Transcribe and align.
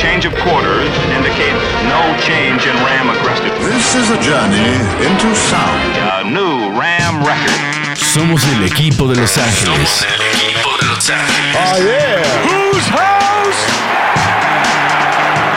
Change 0.00 0.24
of 0.24 0.34
quarters 0.40 0.88
indicates 1.14 1.60
no 1.84 2.00
change 2.16 2.64
in 2.64 2.74
Ram 2.76 3.10
aggressiveness. 3.10 3.60
This 3.68 3.94
is 3.96 4.08
a 4.10 4.18
journey 4.22 4.72
into 5.04 5.34
sound. 5.36 5.94
A 6.16 6.24
new 6.24 6.70
Ram 6.72 7.22
record. 7.22 7.96
Somos 7.98 8.42
el 8.48 8.64
equipo 8.64 9.06
de 9.08 9.16
Los 9.20 9.36
Ángeles. 9.36 9.90
Somos 9.90 10.02
el 10.04 10.22
equipo 10.22 10.70
de 10.80 10.86
Los 10.86 11.10
Ángeles. 11.10 11.54
Oh, 11.54 11.76
yeah. 11.84 12.22
Whose 12.48 12.88
house? 12.88 13.60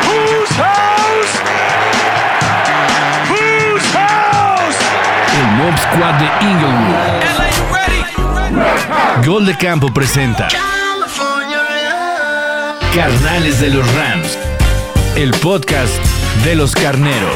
Whose 0.03 0.55
house? 0.59 1.39
Whose 3.31 3.87
house? 3.95 4.77
El 5.39 5.47
Mob 5.55 5.75
Squad 5.79 6.15
de 6.19 6.27
Inglewood. 6.45 6.99
Gol 9.25 9.45
de 9.45 9.55
Campo 9.55 9.87
presenta 9.93 10.49
Carnales 12.95 13.59
de 13.59 13.71
los 13.71 13.91
Rams. 13.95 14.37
El 15.15 15.31
podcast 15.41 15.91
de 16.45 16.53
los 16.53 16.75
carneros. 16.75 17.33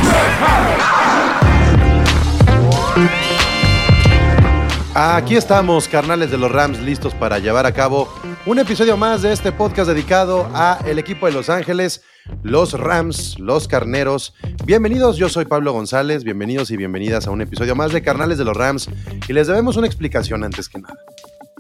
Aquí 4.93 5.35
estamos, 5.35 5.87
carnales 5.87 6.29
de 6.29 6.37
los 6.37 6.51
Rams, 6.51 6.79
listos 6.81 7.15
para 7.15 7.39
llevar 7.39 7.65
a 7.65 7.71
cabo 7.71 8.07
un 8.45 8.59
episodio 8.59 8.97
más 8.97 9.23
de 9.23 9.33
este 9.33 9.51
podcast 9.51 9.89
dedicado 9.89 10.47
a 10.53 10.77
el 10.85 10.99
equipo 10.99 11.25
de 11.25 11.31
Los 11.31 11.49
Ángeles, 11.49 12.03
los 12.43 12.73
Rams, 12.73 13.39
los 13.39 13.67
carneros. 13.67 14.35
Bienvenidos, 14.63 15.17
yo 15.17 15.27
soy 15.27 15.45
Pablo 15.45 15.73
González, 15.73 16.23
bienvenidos 16.23 16.69
y 16.69 16.77
bienvenidas 16.77 17.25
a 17.25 17.31
un 17.31 17.41
episodio 17.41 17.75
más 17.75 17.91
de 17.91 18.03
Carnales 18.03 18.37
de 18.37 18.45
los 18.45 18.55
Rams 18.55 18.91
y 19.27 19.33
les 19.33 19.47
debemos 19.47 19.75
una 19.75 19.87
explicación 19.87 20.43
antes 20.43 20.69
que 20.69 20.77
nada. 20.77 20.99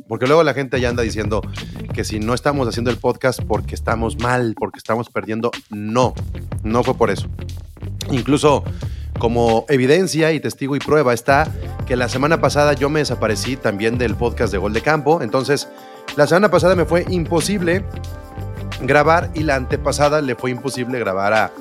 Porque 0.07 0.27
luego 0.27 0.43
la 0.43 0.53
gente 0.53 0.79
ya 0.79 0.89
anda 0.89 1.03
diciendo 1.03 1.41
que 1.93 2.03
si 2.03 2.19
no 2.19 2.33
estamos 2.33 2.67
haciendo 2.67 2.91
el 2.91 2.97
podcast 2.97 3.41
porque 3.41 3.75
estamos 3.75 4.17
mal, 4.19 4.55
porque 4.57 4.77
estamos 4.77 5.09
perdiendo. 5.09 5.51
No, 5.69 6.13
no 6.63 6.83
fue 6.83 6.95
por 6.95 7.09
eso. 7.09 7.27
Incluso 8.11 8.63
como 9.19 9.65
evidencia 9.67 10.31
y 10.31 10.39
testigo 10.39 10.75
y 10.75 10.79
prueba 10.79 11.13
está 11.13 11.51
que 11.85 11.95
la 11.95 12.07
semana 12.07 12.39
pasada 12.39 12.73
yo 12.73 12.89
me 12.89 12.99
desaparecí 12.99 13.57
también 13.57 13.97
del 13.97 14.15
podcast 14.15 14.51
de 14.51 14.59
Gol 14.59 14.73
de 14.73 14.81
Campo. 14.81 15.21
Entonces, 15.21 15.67
la 16.15 16.27
semana 16.27 16.49
pasada 16.49 16.75
me 16.75 16.85
fue 16.85 17.05
imposible 17.09 17.83
grabar 18.81 19.31
y 19.33 19.43
la 19.43 19.55
antepasada 19.55 20.21
le 20.21 20.35
fue 20.35 20.51
imposible 20.51 20.99
grabar 20.99 21.33
a, 21.33 21.51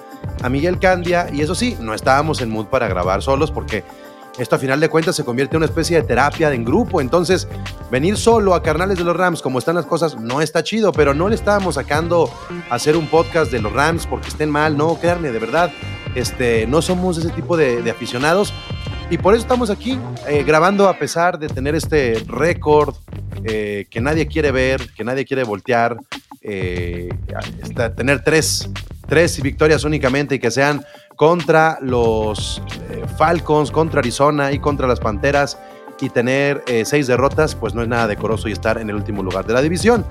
a 0.42 0.48
Miguel 0.48 0.78
Candia. 0.78 1.28
Y 1.32 1.40
eso 1.40 1.54
sí, 1.54 1.76
no 1.80 1.94
estábamos 1.94 2.40
en 2.40 2.50
mood 2.50 2.66
para 2.66 2.88
grabar 2.88 3.22
solos 3.22 3.50
porque 3.50 3.84
esto 4.38 4.56
a 4.56 4.58
final 4.58 4.80
de 4.80 4.88
cuentas 4.88 5.16
se 5.16 5.24
convierte 5.24 5.56
en 5.56 5.58
una 5.58 5.66
especie 5.66 5.96
de 5.96 6.06
terapia 6.06 6.52
en 6.52 6.64
grupo. 6.64 7.00
Entonces, 7.00 7.48
venir 7.90 8.16
solo 8.16 8.54
a 8.54 8.62
Carnales 8.62 8.98
de 8.98 9.04
los 9.04 9.16
Rams, 9.16 9.40
como 9.40 9.58
están 9.58 9.74
las 9.74 9.86
cosas, 9.86 10.18
no 10.18 10.40
está 10.40 10.62
chido, 10.62 10.92
pero 10.92 11.14
no 11.14 11.28
le 11.28 11.34
estábamos 11.34 11.76
sacando 11.76 12.30
a 12.68 12.74
hacer 12.74 12.96
un 12.96 13.06
podcast 13.08 13.50
de 13.50 13.60
los 13.60 13.72
Rams 13.72 14.06
porque 14.06 14.28
estén 14.28 14.50
mal. 14.50 14.76
No, 14.76 14.98
créanme, 14.98 15.32
de 15.32 15.38
verdad, 15.38 15.70
este, 16.14 16.66
no 16.66 16.82
somos 16.82 17.18
ese 17.18 17.30
tipo 17.30 17.56
de, 17.56 17.90
aficionados. 17.90 18.52
Y 19.08 19.18
por 19.18 19.34
eso 19.34 19.42
estamos 19.42 19.70
aquí 19.70 19.98
eh, 20.26 20.42
grabando 20.44 20.88
a 20.88 20.98
pesar 20.98 21.38
de 21.38 21.48
tener 21.48 21.74
este 21.74 22.22
récord 22.26 22.96
eh, 23.44 23.86
que 23.88 24.00
nadie 24.00 24.26
quiere 24.26 24.50
ver, 24.50 24.90
que 24.94 25.04
nadie 25.04 25.24
quiere 25.24 25.44
voltear, 25.44 25.96
eh, 26.42 27.08
tener 27.96 28.22
tres, 28.24 28.68
tres 29.08 29.40
victorias 29.40 29.84
únicamente 29.84 30.34
y 30.34 30.38
que 30.38 30.50
sean 30.50 30.84
contra 31.16 31.78
los 31.80 32.62
eh, 32.90 33.04
Falcons, 33.16 33.70
contra 33.70 34.00
Arizona 34.00 34.52
y 34.52 34.58
contra 34.58 34.86
las 34.86 35.00
Panteras 35.00 35.58
y 36.00 36.10
tener 36.10 36.62
eh, 36.66 36.84
seis 36.84 37.06
derrotas, 37.06 37.54
pues 37.54 37.74
no 37.74 37.82
es 37.82 37.88
nada 37.88 38.06
decoroso 38.06 38.48
y 38.48 38.52
estar 38.52 38.78
en 38.78 38.90
el 38.90 38.96
último 38.96 39.22
lugar 39.22 39.46
de 39.46 39.54
la 39.54 39.62
división. 39.62 40.04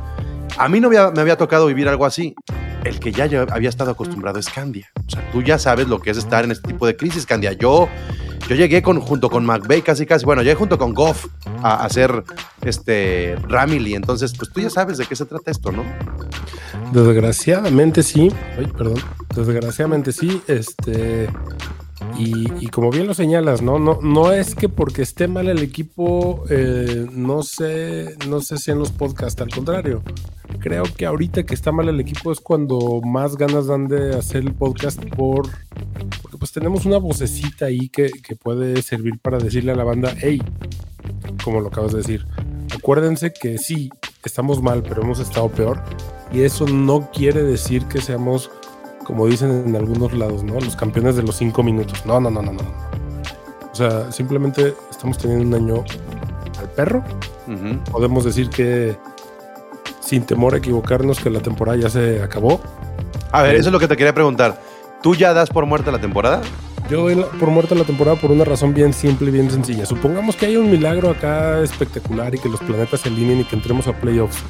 A 0.58 0.68
mí 0.68 0.80
no 0.80 0.90
me 0.90 0.98
había 0.98 1.38
tocado 1.38 1.68
vivir 1.68 1.88
algo 1.88 2.06
así. 2.06 2.36
El 2.84 3.00
que 3.00 3.12
ya 3.12 3.26
había 3.52 3.70
estado 3.70 3.92
acostumbrado 3.92 4.40
es 4.40 4.48
Candia. 4.48 4.92
O 5.08 5.10
sea, 5.10 5.32
tú 5.32 5.42
ya 5.42 5.58
sabes 5.58 5.88
lo 5.88 6.00
que 6.00 6.12
es 6.12 6.18
estar 6.18 6.44
en 6.46 6.52
este 6.52 6.68
tipo 6.68 6.86
de 6.86 6.96
crisis, 6.96 7.26
Candia. 7.26 7.54
Yo, 7.54 7.90
yo 8.48 8.56
llegué 8.56 8.82
junto 8.82 9.30
con 9.30 9.46
McVay 9.46 9.82
casi 9.82 10.06
casi, 10.06 10.26
bueno, 10.26 10.42
llegué 10.42 10.56
junto 10.56 10.78
con 10.78 10.94
Goff 10.94 11.28
a, 11.64 11.84
hacer 11.84 12.24
este 12.62 13.36
Ramily. 13.48 13.96
Entonces, 13.96 14.34
pues 14.38 14.52
tú 14.52 14.62
ya 14.62 14.70
sabes 14.70 14.98
de 14.98 15.06
qué 15.06 15.16
se 15.16 15.26
trata 15.26 15.52
esto, 15.52 15.72
¿no? 15.72 15.84
Desgraciadamente 16.92 18.04
sí. 18.04 18.32
Ay, 18.58 18.68
perdón. 18.68 19.02
Desgraciadamente 19.36 20.12
sí. 20.12 20.42
Este. 20.48 21.28
Y, 22.18 22.68
como 22.68 22.92
bien 22.92 23.08
lo 23.08 23.14
señalas, 23.14 23.62
¿no? 23.62 23.80
No, 23.80 24.00
no 24.02 24.32
es 24.32 24.56
que 24.56 24.70
porque 24.70 25.02
esté 25.02 25.28
mal 25.28 25.50
el 25.50 25.60
equipo 25.60 26.46
eh, 26.50 27.08
no 27.12 27.44
sé, 27.44 28.16
no 28.28 28.42
sé 28.42 28.58
si 28.58 28.72
en 28.72 28.80
los 28.80 28.92
podcasts, 28.92 29.42
al 29.42 29.50
contrario. 29.50 30.02
Creo 30.60 30.84
que 30.84 31.06
ahorita 31.06 31.44
que 31.44 31.54
está 31.54 31.72
mal 31.72 31.90
el 31.90 32.00
equipo 32.00 32.32
es 32.32 32.40
cuando 32.40 33.02
más 33.04 33.36
ganas 33.36 33.68
dan 33.68 33.88
de 33.88 34.16
hacer 34.16 34.44
el 34.44 34.54
podcast 34.54 35.04
por 35.04 35.50
pues 36.46 36.54
tenemos 36.54 36.86
una 36.86 37.00
vocecita 37.00 37.66
ahí 37.66 37.90
que, 37.90 38.12
que 38.22 38.36
puede 38.36 38.80
servir 38.84 39.18
para 39.18 39.40
decirle 39.40 39.72
a 39.72 39.76
la 39.76 39.84
banda, 39.84 40.14
hey, 40.16 40.40
como 41.44 41.60
lo 41.60 41.70
acabas 41.70 41.94
de 41.94 41.98
decir, 41.98 42.28
acuérdense 42.72 43.34
que 43.34 43.58
sí, 43.58 43.90
estamos 44.24 44.62
mal, 44.62 44.84
pero 44.84 45.02
hemos 45.02 45.18
estado 45.18 45.50
peor. 45.50 45.82
Y 46.32 46.44
eso 46.44 46.68
no 46.68 47.10
quiere 47.12 47.42
decir 47.42 47.86
que 47.86 48.00
seamos, 48.00 48.52
como 49.06 49.26
dicen 49.26 49.64
en 49.66 49.76
algunos 49.76 50.14
lados, 50.14 50.44
¿no? 50.44 50.60
Los 50.60 50.76
campeones 50.76 51.16
de 51.16 51.24
los 51.24 51.36
cinco 51.36 51.64
minutos. 51.64 52.06
No, 52.06 52.20
no, 52.20 52.30
no, 52.30 52.44
no, 52.44 52.54
no. 52.54 52.62
O 53.72 53.74
sea, 53.74 54.12
simplemente 54.12 54.76
estamos 54.92 55.18
teniendo 55.18 55.48
un 55.48 55.64
año 55.64 55.84
al 56.60 56.70
perro. 56.76 57.04
Ujú. 57.48 57.92
Podemos 57.92 58.24
decir 58.24 58.52
que, 58.52 58.96
sin 60.00 60.28
temor 60.28 60.54
a 60.54 60.58
equivocarnos, 60.58 61.20
que 61.20 61.32
la 61.32 61.40
temporada 61.40 61.80
ya 61.80 61.90
se 61.90 62.22
acabó. 62.22 62.62
A 63.32 63.42
ver, 63.42 63.56
eso 63.56 63.70
es 63.70 63.74
lo 63.74 63.80
que 63.80 63.88
te 63.88 63.98
quería 63.98 64.14
preguntar. 64.14 64.62
¿Tú 65.06 65.14
ya 65.14 65.36
das 65.36 65.52
por 65.52 65.68
muerta 65.68 65.92
la 65.92 66.00
temporada? 66.00 66.42
Yo 66.90 67.04
doy 67.04 67.24
por 67.40 67.52
muerta 67.52 67.76
la 67.76 67.84
temporada 67.84 68.20
por 68.20 68.32
una 68.32 68.44
razón 68.44 68.74
bien 68.74 68.92
simple 68.92 69.28
y 69.28 69.32
bien 69.34 69.52
sencilla. 69.52 69.86
Supongamos 69.86 70.36
que 70.36 70.48
hay 70.48 70.58
un 70.58 70.72
milagro 70.72 71.12
acá 71.12 71.62
espectacular 71.62 72.34
y 72.34 72.40
que 72.40 72.50
los 72.50 72.60
planetas 72.60 73.02
se 73.02 73.10
alineen 73.10 73.42
y 73.42 73.44
que 73.44 73.56
entremos 73.56 73.88
a 73.88 73.94
playoffs. 73.94 74.42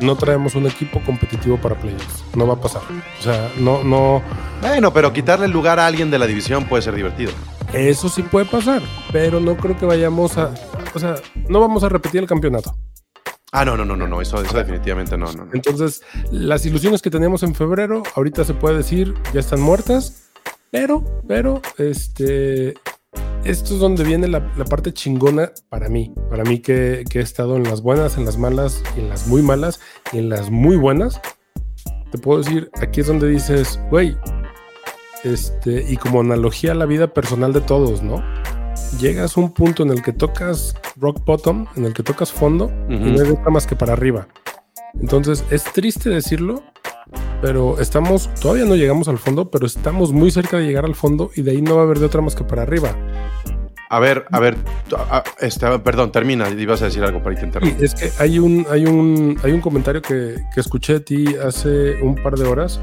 No 0.00 0.14
traemos 0.14 0.54
un 0.54 0.66
equipo 0.66 1.02
competitivo 1.04 1.56
para 1.60 1.74
playoffs. 1.74 2.22
No 2.36 2.46
va 2.46 2.54
a 2.54 2.60
pasar. 2.60 2.82
O 3.18 3.20
sea, 3.20 3.50
no, 3.58 3.82
no. 3.82 4.22
Bueno, 4.60 4.92
pero 4.92 5.12
quitarle 5.12 5.46
el 5.46 5.50
lugar 5.50 5.80
a 5.80 5.88
alguien 5.88 6.08
de 6.08 6.20
la 6.20 6.28
división 6.28 6.66
puede 6.66 6.84
ser 6.84 6.94
divertido. 6.94 7.32
Eso 7.72 8.08
sí 8.08 8.22
puede 8.22 8.46
pasar, 8.46 8.82
pero 9.10 9.40
no 9.40 9.56
creo 9.56 9.76
que 9.76 9.86
vayamos 9.86 10.38
a. 10.38 10.54
O 10.94 11.00
sea, 11.00 11.16
no 11.48 11.58
vamos 11.58 11.82
a 11.82 11.88
repetir 11.88 12.20
el 12.20 12.28
campeonato. 12.28 12.76
Ah, 13.58 13.64
no, 13.64 13.74
no, 13.74 13.86
no, 13.86 13.96
no, 13.96 14.06
no, 14.06 14.20
eso, 14.20 14.42
eso 14.42 14.54
definitivamente 14.54 15.16
no, 15.16 15.32
no, 15.32 15.46
no. 15.46 15.50
Entonces, 15.54 16.02
las 16.30 16.66
ilusiones 16.66 17.00
que 17.00 17.08
teníamos 17.08 17.42
en 17.42 17.54
febrero, 17.54 18.02
ahorita 18.14 18.44
se 18.44 18.52
puede 18.52 18.76
decir, 18.76 19.14
ya 19.32 19.40
están 19.40 19.62
muertas. 19.62 20.28
Pero, 20.70 21.02
pero, 21.26 21.62
este. 21.78 22.74
Esto 23.44 23.72
es 23.72 23.80
donde 23.80 24.04
viene 24.04 24.28
la, 24.28 24.52
la 24.58 24.66
parte 24.66 24.92
chingona 24.92 25.52
para 25.70 25.88
mí. 25.88 26.12
Para 26.28 26.44
mí 26.44 26.58
que, 26.58 27.04
que 27.08 27.20
he 27.20 27.22
estado 27.22 27.56
en 27.56 27.62
las 27.62 27.80
buenas, 27.80 28.18
en 28.18 28.26
las 28.26 28.36
malas, 28.36 28.82
en 28.94 29.08
las 29.08 29.26
muy 29.26 29.40
malas 29.40 29.80
y 30.12 30.18
en 30.18 30.28
las 30.28 30.50
muy 30.50 30.76
buenas. 30.76 31.18
Te 32.12 32.18
puedo 32.18 32.42
decir, 32.42 32.68
aquí 32.74 33.00
es 33.00 33.06
donde 33.06 33.26
dices, 33.26 33.80
güey, 33.88 34.18
este, 35.24 35.82
y 35.88 35.96
como 35.96 36.20
analogía 36.20 36.72
a 36.72 36.74
la 36.74 36.84
vida 36.84 37.06
personal 37.06 37.54
de 37.54 37.62
todos, 37.62 38.02
¿no? 38.02 38.22
Llegas 38.98 39.36
a 39.36 39.40
un 39.40 39.52
punto 39.52 39.82
en 39.82 39.90
el 39.90 40.02
que 40.02 40.12
tocas 40.12 40.74
rock 40.96 41.24
bottom, 41.24 41.66
en 41.76 41.84
el 41.84 41.92
que 41.92 42.02
tocas 42.02 42.32
fondo, 42.32 42.72
y 42.88 42.96
no 42.96 43.22
hay 43.22 43.30
otra 43.30 43.50
más 43.50 43.66
que 43.66 43.76
para 43.76 43.92
arriba. 43.92 44.28
Entonces, 45.00 45.44
es 45.50 45.64
triste 45.64 46.08
decirlo, 46.08 46.62
pero 47.42 47.78
estamos, 47.80 48.30
todavía 48.40 48.64
no 48.64 48.76
llegamos 48.76 49.08
al 49.08 49.18
fondo, 49.18 49.50
pero 49.50 49.66
estamos 49.66 50.12
muy 50.12 50.30
cerca 50.30 50.56
de 50.56 50.64
llegar 50.64 50.84
al 50.84 50.94
fondo 50.94 51.30
y 51.34 51.42
de 51.42 51.50
ahí 51.52 51.62
no 51.62 51.76
va 51.76 51.82
a 51.82 51.84
haber 51.84 51.98
de 51.98 52.06
otra 52.06 52.22
más 52.22 52.34
que 52.34 52.44
para 52.44 52.62
arriba. 52.62 52.96
A 53.88 54.00
ver, 54.00 54.24
a 54.32 54.40
ver, 54.40 54.56
este, 55.40 55.78
perdón, 55.78 56.10
termina, 56.10 56.48
ibas 56.48 56.82
a 56.82 56.86
decir 56.86 57.04
algo 57.04 57.22
para 57.22 57.38
Y 57.40 57.84
es 57.84 57.94
que 57.94 58.10
hay 58.18 58.38
un, 58.38 58.66
hay 58.68 58.84
un, 58.84 59.38
hay 59.44 59.52
un 59.52 59.60
comentario 59.60 60.02
que, 60.02 60.36
que 60.52 60.60
escuché 60.60 60.94
de 60.94 61.00
ti 61.00 61.36
hace 61.36 62.02
un 62.02 62.16
par 62.16 62.36
de 62.36 62.46
horas 62.46 62.80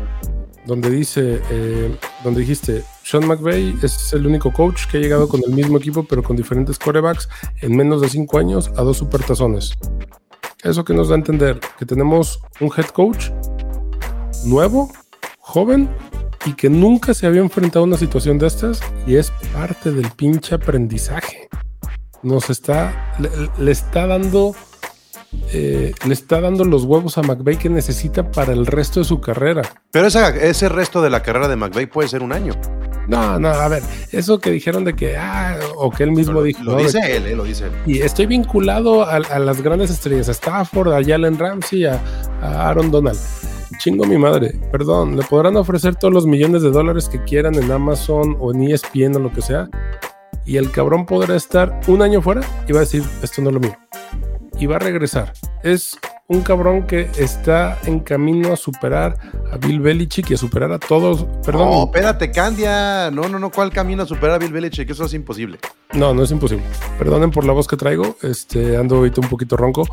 donde 0.66 0.90
dice, 0.90 1.42
eh, 1.50 1.96
donde 2.24 2.42
dijiste, 2.42 2.84
Sean 3.04 3.28
McVay 3.28 3.76
es 3.82 4.14
el 4.14 4.26
único 4.26 4.52
coach 4.52 4.86
que 4.88 4.98
ha 4.98 5.02
llegado 5.02 5.28
con 5.28 5.42
el 5.46 5.54
mismo 5.54 5.78
equipo 5.78 6.04
pero 6.04 6.24
con 6.24 6.36
diferentes 6.36 6.80
corebacks 6.80 7.28
en 7.62 7.76
menos 7.76 8.02
de 8.02 8.10
cinco 8.10 8.38
años 8.38 8.72
a 8.78 8.82
dos 8.82 8.98
supertazones. 8.98 9.74
Eso 10.64 10.86
que 10.86 10.94
nos 10.94 11.10
da 11.10 11.16
a 11.16 11.18
entender 11.18 11.60
que 11.78 11.86
tenemos 11.86 12.40
un 12.62 12.72
head 12.76 12.86
coach 12.88 13.30
nuevo, 14.46 14.92
joven 15.40 15.90
y 16.46 16.54
que 16.54 16.70
nunca 16.70 17.14
se 17.14 17.28
había 17.28 17.42
enfrentado 17.42 17.84
a 17.84 17.88
una 17.88 17.98
situación 17.98 18.38
de 18.38 18.48
estas 18.48 18.82
y 19.06 19.16
es 19.16 19.32
parte 19.54 19.92
del 19.92 20.10
pinche 20.12 20.56
aprendizaje. 20.56 21.50
Nos 22.22 22.50
está, 22.50 23.14
le, 23.20 23.30
le 23.62 23.72
está 23.72 24.08
dando, 24.08 24.56
eh, 25.52 25.94
le 26.08 26.14
está 26.14 26.42
dando 26.42 26.64
los 26.66 26.84
huevos 26.86 27.18
a 27.18 27.22
McVay 27.22 27.58
que 27.58 27.70
necesita 27.70 28.32
para 28.32 28.54
el 28.54 28.66
resto 28.66 29.00
de 29.02 29.06
su 29.06 29.20
carrera. 29.22 29.62
Pero 29.92 30.08
esa- 30.08 30.30
ese 30.30 30.70
resto 30.70 31.02
de 31.02 31.10
la 31.10 31.22
carrera 31.22 31.48
de 31.48 31.56
McVay 31.56 31.86
puede 31.86 32.08
ser 32.10 32.24
un 32.24 32.32
año. 32.34 32.54
No, 33.08 33.38
no, 33.38 33.50
a 33.50 33.68
ver, 33.68 33.84
eso 34.14 34.40
que 34.40 34.50
dijeron 34.50 34.86
de 34.86 34.96
que, 34.96 35.18
ah, 35.18 35.58
o 35.76 35.92
que 35.92 36.04
él 36.04 36.12
mismo 36.14 36.34
Lo, 36.34 36.44
dijo. 36.44 36.64
lo 36.64 36.78
dice 36.78 37.02
que- 37.02 37.18
él, 37.18 37.26
eh, 37.28 37.36
lo 37.36 37.44
dice 37.44 37.66
él. 37.66 37.72
y 37.86 38.00
estoy 38.00 38.26
vinculado 38.28 39.04
a, 39.04 39.16
a 39.18 39.40
las 39.40 39.62
grandes 39.62 39.92
estrellas, 39.92 40.30
a 40.30 40.32
Stafford, 40.32 40.94
a 40.94 41.04
Jalen 41.04 41.38
Ramsey, 41.38 41.86
a, 41.86 42.02
a 42.42 42.70
Aaron 42.70 42.92
Donald. 42.92 43.20
chingo 43.80 44.06
mi 44.06 44.18
madre, 44.18 44.56
perdón, 44.72 45.18
le 45.18 45.24
podrán 45.24 45.58
ofrecer 45.58 45.96
todos 45.96 46.14
los 46.14 46.26
millones 46.28 46.62
de 46.62 46.70
dólares 46.72 47.10
que 47.10 47.22
quieran 47.24 47.56
en 47.56 47.70
Amazon 47.72 48.38
o 48.40 48.54
en 48.54 48.62
ESPN 48.72 49.16
o 49.18 49.20
lo 49.20 49.34
que 49.34 49.42
sea, 49.42 49.68
y 50.46 50.56
el 50.58 50.72
cabrón 50.72 51.06
podrá 51.06 51.36
estar 51.36 51.80
un 51.88 52.02
año 52.04 52.22
fuera 52.22 52.42
y 52.68 52.72
va 52.72 52.80
a 52.80 52.82
decir, 52.82 53.04
esto 53.22 53.42
no 53.42 53.50
es 53.50 53.54
lo 53.56 53.60
mío. 53.60 53.76
Y 54.64 54.66
va 54.66 54.78
a 54.78 54.80
regresar. 54.80 55.34
Es 55.62 56.00
un 56.30 56.42
cabrón 56.42 56.88
que 56.88 57.10
está 57.18 57.78
en 57.84 58.00
camino 58.00 58.54
a 58.54 58.56
superar 58.56 59.18
a 59.52 59.58
Bill 59.58 59.82
Belichick 59.82 60.32
y 60.32 60.36
a 60.36 60.38
superar 60.38 60.72
a 60.72 60.80
todos. 60.80 61.26
Perdón, 61.46 61.70
No, 61.70 61.84
espérate, 61.84 62.32
Candia. 62.32 63.12
No, 63.12 63.28
no, 63.28 63.40
no. 63.40 63.50
¿Cuál 63.52 63.72
camino 63.74 64.04
a 64.04 64.06
superar 64.06 64.36
a 64.36 64.38
Bill 64.38 64.54
Belichick? 64.54 64.90
Eso 64.90 65.04
es 65.04 65.14
imposible. 65.14 65.60
no, 65.92 66.14
no 66.14 66.24
es 66.24 66.32
imposible. 66.32 66.64
Perdonen 66.98 67.30
por 67.30 67.44
la 67.44 67.52
voz 67.52 67.68
que 67.68 67.76
traigo, 67.76 68.16
este, 68.22 68.78
ando 68.78 68.96
ahorita 68.96 69.20
un 69.20 69.28
poquito 69.28 69.58
ronco. 69.58 69.86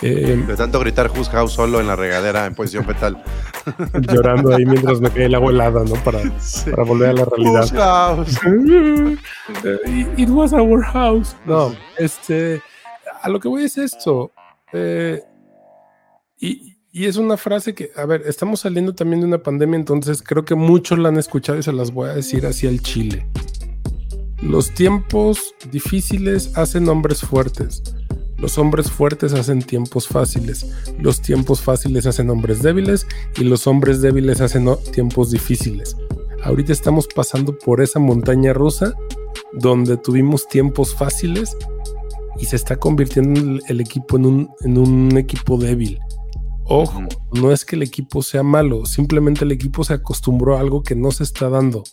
Eh, 0.00 0.42
De 0.46 0.56
tanto 0.56 0.80
gritar 0.80 1.10
Who's 1.14 1.28
House 1.28 1.52
solo 1.52 1.78
en 1.78 1.86
la 1.86 1.96
regadera 1.96 2.46
en 2.46 2.54
posición 2.54 2.86
fetal. 2.86 3.22
llorando 4.00 4.54
ahí 4.54 4.64
mientras 4.64 4.98
me 5.02 5.10
cae 5.10 5.26
el 5.26 5.34
agua 5.34 5.50
helada, 5.50 5.84
¿no? 5.84 5.94
Para, 5.96 6.20
para 6.70 6.84
volver 6.84 7.10
a 7.10 7.12
la 7.12 7.24
realidad. 7.26 8.16
Who's 8.24 8.38
House. 8.38 8.38
Eh, 9.64 10.06
It 10.16 10.30
was 10.30 10.54
our 10.54 10.82
house. 10.82 11.36
No, 11.44 11.74
este, 11.98 12.62
a 13.22 13.28
lo 13.28 13.40
que 13.40 13.48
voy 13.48 13.64
es 13.64 13.78
esto. 13.78 14.32
eh, 14.72 15.22
y, 16.38 16.76
y 16.92 17.04
es 17.04 17.16
una 17.16 17.36
frase 17.36 17.74
que, 17.74 17.90
a 17.94 18.06
ver, 18.06 18.22
estamos 18.26 18.60
saliendo 18.60 18.94
también 18.94 19.20
de 19.20 19.26
una 19.26 19.42
pandemia, 19.42 19.78
entonces 19.78 20.22
creo 20.22 20.44
que 20.44 20.54
muchos 20.54 20.98
la 20.98 21.10
han 21.10 21.18
escuchado 21.18 21.58
y 21.58 21.62
se 21.62 21.72
las 21.72 21.90
voy 21.90 22.08
a 22.08 22.14
decir 22.14 22.46
hacia 22.46 22.70
el 22.70 22.80
Chile. 22.80 23.26
Los 24.42 24.72
tiempos 24.72 25.54
difíciles 25.70 26.56
hacen 26.56 26.88
hombres 26.88 27.20
fuertes. 27.20 27.82
Los 28.38 28.58
hombres 28.58 28.90
fuertes 28.90 29.32
hacen 29.32 29.60
tiempos 29.62 30.08
fáciles. 30.08 30.66
Los 30.98 31.20
tiempos 31.22 31.60
fáciles 31.62 32.06
hacen 32.06 32.28
hombres 32.30 32.62
débiles 32.62 33.06
y 33.36 33.44
los 33.44 33.66
hombres 33.66 34.02
débiles 34.02 34.40
hacen 34.40 34.66
tiempos 34.92 35.30
difíciles. 35.30 35.96
Ahorita 36.42 36.72
estamos 36.72 37.08
pasando 37.08 37.58
por 37.58 37.80
esa 37.80 37.98
montaña 37.98 38.52
rusa 38.52 38.94
donde 39.52 39.96
tuvimos 39.96 40.46
tiempos 40.48 40.94
fáciles 40.94 41.56
y 42.38 42.46
se 42.46 42.56
está 42.56 42.76
convirtiendo 42.76 43.40
el, 43.40 43.62
el 43.68 43.80
equipo 43.80 44.16
en 44.16 44.26
un, 44.26 44.48
en 44.60 44.78
un 44.78 45.16
equipo 45.16 45.56
débil. 45.58 45.98
Ojo, 46.68 47.02
no 47.32 47.52
es 47.52 47.64
que 47.64 47.76
el 47.76 47.82
equipo 47.82 48.22
sea 48.22 48.42
malo, 48.42 48.86
simplemente 48.86 49.44
el 49.44 49.52
equipo 49.52 49.84
se 49.84 49.94
acostumbró 49.94 50.56
a 50.56 50.60
algo 50.60 50.82
que 50.82 50.96
no 50.96 51.12
se 51.12 51.22
está 51.22 51.48
dando. 51.48 51.84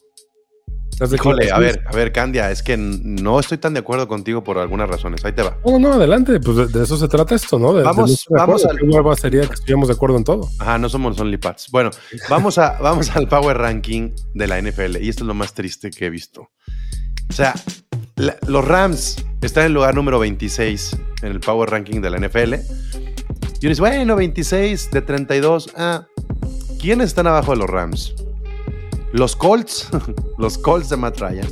¿Estás 0.91 1.09
de 1.09 1.15
Híjole, 1.15 1.51
a 1.51 1.57
ver, 1.57 1.83
a 1.87 1.91
ver, 1.95 2.11
Candia, 2.11 2.51
es 2.51 2.61
que 2.61 2.77
no 2.77 3.39
estoy 3.39 3.57
tan 3.57 3.73
de 3.73 3.79
acuerdo 3.79 4.07
contigo 4.07 4.43
por 4.43 4.59
algunas 4.59 4.87
razones. 4.87 5.25
Ahí 5.25 5.33
te 5.33 5.41
va. 5.41 5.57
No, 5.65 5.79
no, 5.79 5.93
adelante, 5.93 6.39
pues 6.39 6.71
de, 6.71 6.83
eso 6.83 6.97
se 6.97 7.07
trata 7.07 7.33
esto, 7.33 7.57
¿no? 7.57 7.73
De, 7.73 7.79
de 7.79 7.85
Vamos- 7.85 8.27
no 8.29 8.35
de 8.35 8.39
vamos 8.41 8.63
acuerdo. 8.63 8.69
al- 8.83 8.89
Qué 8.91 8.95
hueva 8.97 9.15
sería 9.15 9.41
que 9.47 9.53
estuviéramos 9.55 9.87
de 9.87 9.93
acuerdo 9.95 10.17
en 10.17 10.23
todo. 10.23 10.49
Ajá, 10.59 10.77
no 10.77 10.89
somos 10.89 11.19
OnlyPads. 11.19 11.69
Bueno, 11.71 11.89
vamos, 12.29 12.59
a, 12.59 12.77
vamos 12.79 13.09
al 13.15 13.27
Power 13.27 13.57
Ranking 13.57 14.11
de 14.35 14.47
la 14.47 14.59
NFL. 14.61 14.97
Y 15.01 15.09
esto 15.09 15.23
es 15.23 15.27
lo 15.27 15.33
más 15.33 15.53
triste 15.55 15.89
que 15.89 16.05
he 16.05 16.09
visto. 16.11 16.49
O 17.27 17.33
sea, 17.33 17.55
los 18.15 18.65
Rams 18.65 19.25
están 19.41 19.63
en 19.63 19.67
el 19.67 19.73
lugar 19.73 19.95
número 19.95 20.19
26 20.19 20.97
en 21.21 21.31
el 21.31 21.39
Power 21.39 21.69
Ranking 21.69 22.01
de 22.01 22.09
la 22.09 22.19
NFL. 22.19 22.53
Y 22.53 23.65
uno 23.65 23.69
dice, 23.69 23.81
bueno, 23.81 24.15
26 24.15 24.91
de 24.91 25.01
32. 25.01 25.71
Ah, 25.77 26.05
¿quiénes 26.79 27.07
están 27.07 27.27
abajo 27.27 27.51
de 27.51 27.57
los 27.57 27.69
Rams? 27.69 28.13
Los 29.13 29.35
Colts, 29.35 29.89
los 30.37 30.57
Colts 30.57 30.89
de 30.89 30.97
Matt 30.97 31.19
Ryan. 31.19 31.47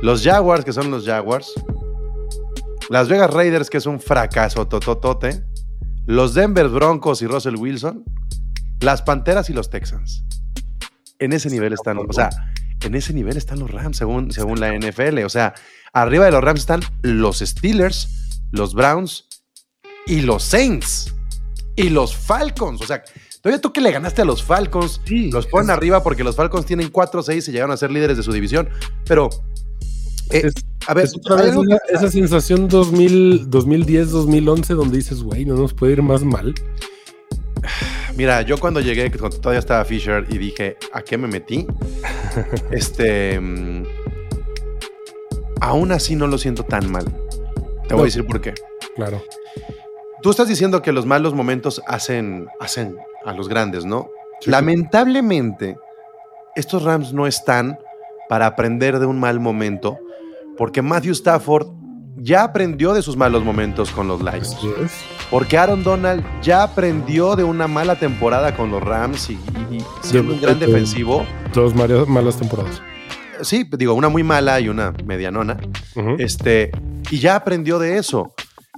Los 0.00 0.22
Jaguars, 0.22 0.64
que 0.64 0.72
son 0.72 0.90
los 0.90 1.04
Jaguars. 1.04 1.52
Las 2.88 3.08
Vegas 3.08 3.32
Raiders, 3.32 3.70
que 3.70 3.78
es 3.78 3.86
un 3.86 4.00
fracaso 4.00 4.66
tototote. 4.66 5.44
Los 6.06 6.34
Denver 6.34 6.68
Broncos 6.68 7.22
y 7.22 7.26
Russell 7.26 7.56
Wilson. 7.56 8.04
Las 8.80 9.02
Panteras 9.02 9.48
y 9.50 9.52
los 9.52 9.70
Texans. 9.70 10.24
En 11.18 11.32
ese 11.32 11.50
nivel 11.50 11.72
están, 11.72 11.98
o 11.98 12.12
sea, 12.12 12.30
en 12.84 12.94
ese 12.94 13.12
nivel 13.12 13.36
están 13.36 13.58
los 13.60 13.70
Rams, 13.70 13.96
según, 13.96 14.30
según 14.32 14.60
la 14.60 14.72
NFL. 14.72 15.24
O 15.24 15.28
sea, 15.28 15.54
arriba 15.92 16.24
de 16.26 16.32
los 16.32 16.42
Rams 16.42 16.60
están 16.60 16.80
los 17.02 17.38
Steelers, 17.40 18.08
los 18.50 18.74
Browns 18.74 19.26
y 20.06 20.22
los 20.22 20.42
Saints. 20.44 21.14
Y 21.76 21.88
los 21.88 22.14
Falcons. 22.14 22.82
O 22.82 22.86
sea, 22.86 23.02
todavía 23.40 23.60
tú 23.60 23.72
que 23.72 23.80
le 23.80 23.90
ganaste 23.92 24.20
a 24.22 24.24
los 24.26 24.42
Falcons, 24.42 25.00
Sí, 25.06 25.30
los 25.30 25.46
ponen 25.46 25.70
es- 25.70 25.76
arriba 25.76 26.02
porque 26.02 26.22
los 26.24 26.36
Falcons 26.36 26.66
tienen 26.66 26.90
4-6 26.90 27.48
y 27.48 27.52
llegaron 27.52 27.72
a 27.72 27.76
ser 27.78 27.90
líderes 27.90 28.16
de 28.18 28.22
su 28.22 28.30
división. 28.32 28.68
Pero, 29.06 29.30
eh, 30.30 30.42
Es- 30.44 30.54
a 30.86 30.92
ver, 30.94 31.04
Es 31.06 31.16
otra 31.16 31.36
vez 31.36 31.52
algo- 31.52 31.64
esa, 31.64 31.78
esa 31.88 32.10
sensación 32.10 32.68
2000, 32.68 33.48
2010, 33.50 34.10
2011, 34.10 34.74
donde 34.74 34.98
dices, 34.98 35.22
güey, 35.22 35.44
no 35.46 35.54
nos 35.54 35.72
puede 35.72 35.94
ir 35.94 36.02
más 36.02 36.22
mal. 36.24 36.54
Mira, 38.16 38.42
yo 38.42 38.58
cuando 38.58 38.80
llegué, 38.80 39.10
cuando 39.10 39.38
todavía 39.38 39.60
estaba 39.60 39.84
Fisher 39.84 40.26
y 40.28 40.38
dije, 40.38 40.76
¿a 40.92 41.02
qué 41.02 41.16
me 41.16 41.28
metí? 41.28 41.66
este. 42.70 43.40
mm, 43.40 43.84
aún 45.60 45.92
así 45.92 46.16
no 46.16 46.26
lo 46.26 46.38
siento 46.38 46.64
tan 46.64 46.90
mal. 46.90 47.04
Te 47.88 47.94
voy 47.94 48.02
a 48.02 48.04
decir 48.06 48.26
por 48.26 48.40
qué. 48.40 48.54
Claro. 48.96 49.22
Tú 50.22 50.30
estás 50.30 50.48
diciendo 50.48 50.82
que 50.82 50.92
los 50.92 51.06
malos 51.06 51.34
momentos 51.34 51.82
hacen, 51.86 52.46
hacen 52.60 52.96
a 53.24 53.32
los 53.32 53.48
grandes, 53.48 53.84
¿no? 53.84 54.08
Sí, 54.40 54.50
Lamentablemente, 54.50 55.76
estos 56.54 56.82
Rams 56.82 57.12
no 57.12 57.26
están 57.26 57.78
para 58.28 58.46
aprender 58.46 58.98
de 58.98 59.06
un 59.06 59.18
mal 59.18 59.40
momento, 59.40 59.98
porque 60.56 60.82
Matthew 60.82 61.12
Stafford 61.12 61.68
ya 62.16 62.44
aprendió 62.44 62.92
de 62.92 63.02
sus 63.02 63.16
malos 63.16 63.44
momentos 63.44 63.90
con 63.90 64.06
los 64.06 64.20
Lions. 64.22 64.56
Porque 65.32 65.58
Aaron 65.58 65.82
Donald 65.82 66.22
ya 66.42 66.62
aprendió 66.62 67.34
de 67.34 67.42
una 67.42 67.66
mala 67.66 67.98
temporada 67.98 68.54
con 68.54 68.70
los 68.70 68.80
Rams 68.82 69.30
y, 69.30 69.32
y- 69.70 69.78
y 69.78 69.84
siendo 70.02 70.34
un 70.34 70.40
gran 70.40 70.60
de- 70.60 70.66
defensivo. 70.66 71.26
Dos 71.52 71.74
malas 71.74 72.36
temporadas. 72.36 72.80
Sí, 73.40 73.66
digo, 73.76 73.94
una 73.94 74.08
muy 74.08 74.22
mala 74.22 74.60
y 74.60 74.68
una 74.68 74.92
medianona. 75.04 75.56
Ujú. 75.96 76.16
Este, 76.18 76.70
y 77.10 77.18
ya 77.18 77.34
aprendió 77.34 77.80
de 77.80 77.96
eso. 77.98 78.34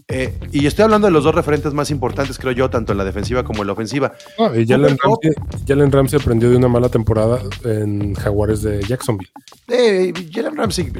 Eh, 0.06 0.38
y 0.52 0.66
estoy 0.66 0.84
hablando 0.84 1.06
de 1.06 1.12
los 1.12 1.24
dos 1.24 1.34
referentes 1.34 1.72
más 1.74 1.90
importantes, 1.90 2.38
creo 2.38 2.52
yo, 2.52 2.68
tanto 2.70 2.92
en 2.92 2.98
la 2.98 3.04
defensiva 3.04 3.42
como 3.42 3.62
en 3.62 3.66
la 3.68 3.72
ofensiva. 3.72 4.12
Y 4.54 4.66
Jalen 4.66 4.96
Ramsey, 5.02 5.32
Jalen 5.66 5.90
Ramsey 5.90 6.20
aprendió 6.20 6.50
de 6.50 6.56
una 6.56 6.68
mala 6.68 6.88
temporada 6.90 7.40
en 7.64 8.14
Jaguares 8.14 8.62
de 8.62 8.82
Jacksonville. 8.84 9.30
Eh, 9.68 10.12
Jalen 10.32 10.56
Ramsey, 10.56 10.92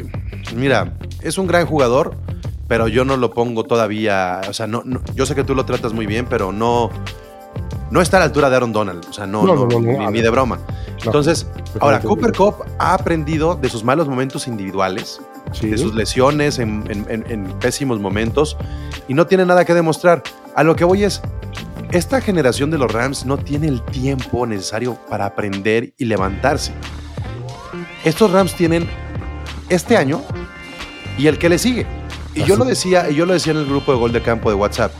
mira, 0.57 0.99
es 1.23 1.37
un 1.39 1.47
gran 1.47 1.67
jugador, 1.67 2.17
pero 2.69 2.88
yo 2.88 3.05
no 3.05 3.16
lo 3.16 3.31
pongo 3.32 3.64
todavía. 3.64 4.40
O 4.49 4.52
sea, 4.52 4.66
no, 4.66 4.82
no- 4.84 5.00
yo 5.14 5.26
sé 5.26 5.34
que 5.34 5.44
tú 5.44 5.55
lo 5.55 5.64
tratas 5.64 5.93
muy 5.93 6.06
bien, 6.06 6.26
pero 6.28 6.52
no, 6.52 6.90
no 7.90 8.00
está 8.00 8.16
a 8.16 8.20
la 8.20 8.26
altura 8.26 8.50
de 8.50 8.56
Aaron 8.56 8.72
Donald. 8.72 9.05
O 9.08 9.12
sea, 9.12 9.26
no, 9.26 9.44
No, 9.44 9.55
no, 9.66 9.81
ni, 9.81 9.96
ni 10.12 10.20
de 10.22 10.31
broma. 10.31 10.58
Entonces, 11.05 11.47
ahora. 11.80 12.00
Cooper 12.00 12.33
Cup 12.33 12.54
ha 12.78 12.94
aprendido 12.94 13.54
de 13.56 13.68
sus 13.68 13.85
malos 13.85 14.09
momentos 14.09 14.49
individuales, 14.49 15.21
Sí. 15.52 15.68
de 15.68 15.76
sus 15.78 15.94
lesiones 15.94 16.59
en, 16.59 16.85
en- 16.88 17.06
en- 17.11 17.30
en 17.30 17.44
pésimos 17.59 18.00
momentos, 18.00 18.56
y 19.09 19.14
no 19.14 19.26
tiene 19.26 19.44
nada 19.44 19.64
que 19.66 19.75
demostrar. 19.75 20.23
A 20.56 20.62
lo 20.64 20.75
que 20.76 20.85
voy 20.85 21.04
es, 21.04 21.21
esta 21.92 22.21
generación 22.23 22.71
de 22.71 22.78
los 22.78 22.90
Rams 22.90 23.26
no 23.26 23.37
tiene 23.37 23.68
el 23.68 23.83
tiempo 23.83 24.47
necesario 24.47 24.97
para 25.11 25.26
aprender 25.26 25.92
y 25.99 26.06
levantarse. 26.06 26.73
Estos 28.04 28.30
Rams 28.33 28.54
tienen 28.54 28.88
este 29.68 29.97
año 29.97 30.23
y 31.18 31.26
el 31.26 31.38
que 31.38 31.49
le 31.49 31.59
sigue. 31.59 31.87
Y 32.35 32.45
yo 32.45 32.57
lo 32.57 32.64
decía, 32.64 33.11
y 33.11 33.14
yo 33.14 33.26
lo 33.26 33.33
decía 33.33 33.53
en 33.53 33.61
el 33.61 33.67
grupo 33.67 33.93
de 33.93 33.99
gol 33.99 34.12
de 34.12 34.23
campo 34.23 34.49
de 34.49 34.57
WhatsApp. 34.57 34.93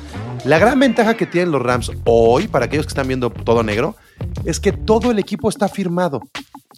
La 0.45 0.59
gran 0.59 0.79
ventaja 0.79 1.15
que 1.15 1.27
tienen 1.27 1.51
los 1.51 1.63
Rams 1.63 1.91
hoy, 2.05 2.49
para 2.49 2.67
aquellos 2.67 2.87
que 2.87 2.91
están 2.91 3.09
viendo 3.09 3.31
todo 3.31 3.63
negro, 3.63 3.97
es 4.45 4.61
que 4.61 4.73
todo 4.73 5.11
el 5.11 5.19
equipo 5.19 5.49
está 5.49 5.69
firmado. 5.69 6.21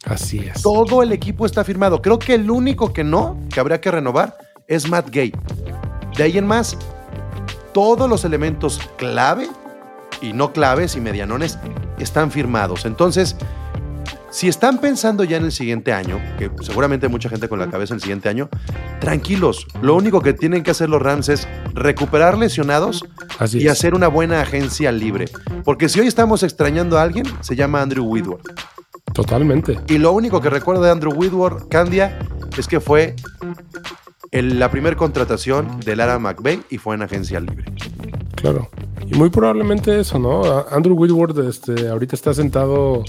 Así 0.04 0.38
es. 0.38 0.62
Todo 0.62 1.02
el 1.02 1.12
equipo 1.12 1.46
está 1.46 1.64
firmado. 1.64 2.00
Creo 2.00 2.18
que 2.18 2.34
el 2.34 2.50
único 2.50 2.92
que 2.92 3.02
no, 3.02 3.38
que 3.52 3.58
habría 3.58 3.80
que 3.80 3.90
renovar, 3.90 4.36
es 4.68 4.88
Matt 4.88 5.10
Gay. 5.10 5.32
De 6.16 6.22
ahí 6.22 6.38
en 6.38 6.46
más, 6.46 6.78
todos 7.74 8.08
los 8.08 8.24
elementos 8.24 8.80
clave 8.96 9.48
y 10.22 10.32
no 10.32 10.52
claves 10.52 10.96
y 10.96 11.00
medianones 11.00 11.58
están 11.98 12.30
firmados. 12.30 12.84
Entonces, 12.86 13.36
si 14.36 14.48
están 14.48 14.78
pensando 14.82 15.24
ya 15.24 15.38
en 15.38 15.44
el 15.46 15.52
siguiente 15.52 15.94
año, 15.94 16.20
que 16.38 16.50
seguramente 16.60 17.06
hay 17.06 17.10
mucha 17.12 17.30
gente 17.30 17.48
con 17.48 17.58
la 17.58 17.70
cabeza 17.70 17.94
en 17.94 17.96
el 17.96 18.02
siguiente 18.02 18.28
año, 18.28 18.50
tranquilos. 19.00 19.66
Lo 19.80 19.94
único 19.94 20.20
que 20.20 20.34
tienen 20.34 20.62
que 20.62 20.72
hacer 20.72 20.90
los 20.90 21.00
Rams 21.00 21.30
es 21.30 21.48
recuperar 21.72 22.36
lesionados 22.36 23.02
Así 23.38 23.60
y 23.60 23.64
es. 23.66 23.72
hacer 23.72 23.94
una 23.94 24.08
buena 24.08 24.42
agencia 24.42 24.92
libre. 24.92 25.24
Porque 25.64 25.88
si 25.88 26.00
hoy 26.00 26.06
estamos 26.06 26.42
extrañando 26.42 26.98
a 26.98 27.02
alguien, 27.02 27.24
se 27.40 27.56
llama 27.56 27.80
Andrew 27.80 28.04
Whitworth. 28.04 28.46
Totalmente. 29.14 29.80
Y 29.88 29.96
lo 29.96 30.12
único 30.12 30.42
que 30.42 30.50
recuerdo 30.50 30.82
de 30.82 30.90
Andrew 30.90 31.14
Whitworth, 31.14 31.68
Candia, 31.70 32.18
es 32.58 32.68
que 32.68 32.78
fue 32.80 33.16
el- 34.32 34.58
la 34.58 34.70
primera 34.70 34.96
contratación 34.96 35.80
de 35.80 35.96
Lara 35.96 36.18
McVeigh 36.18 36.62
y 36.68 36.76
fue 36.76 36.94
en 36.94 37.00
agencia 37.00 37.40
libre. 37.40 37.64
Claro. 38.34 38.68
Y 39.06 39.14
muy 39.14 39.30
probablemente 39.30 39.98
eso, 39.98 40.18
¿no? 40.18 40.42
Andrew 40.70 40.94
Whitworth 40.94 41.38
este, 41.38 41.88
ahorita 41.88 42.14
está 42.14 42.34
sentado 42.34 43.02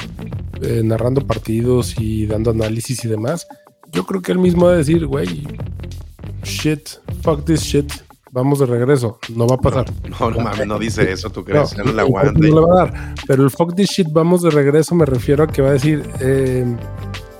eh, 0.61 0.81
narrando 0.83 1.25
partidos 1.25 1.95
y 1.99 2.25
dando 2.25 2.51
análisis 2.51 3.03
y 3.05 3.07
demás. 3.07 3.47
Yo 3.91 4.05
creo 4.05 4.21
que 4.21 4.31
él 4.31 4.39
mismo 4.39 4.65
va 4.65 4.73
a 4.73 4.77
decir, 4.77 5.05
güey, 5.05 5.47
shit, 6.43 6.89
fuck 7.21 7.45
this 7.45 7.61
shit, 7.61 7.91
vamos 8.31 8.59
de 8.59 8.65
regreso. 8.65 9.19
No 9.33 9.47
va 9.47 9.55
a 9.55 9.59
pasar. 9.59 9.85
No, 10.19 10.31
no 10.31 10.39
mames, 10.39 10.67
no 10.67 10.79
dice 10.79 11.11
eso, 11.11 11.29
¿tú 11.29 11.43
crees? 11.45 11.77
No, 11.77 11.85
no 11.85 11.93
la 11.93 12.03
le 12.03 12.51
va 12.51 12.81
a 12.81 12.85
dar. 12.85 13.15
Pero 13.27 13.43
el 13.43 13.49
fuck 13.49 13.75
this 13.75 13.89
shit, 13.89 14.07
vamos 14.11 14.41
de 14.41 14.49
regreso, 14.49 14.95
me 14.95 15.05
refiero 15.05 15.43
a 15.43 15.47
que 15.47 15.61
va 15.61 15.69
a 15.69 15.73
decir, 15.73 16.03
eh, 16.19 16.65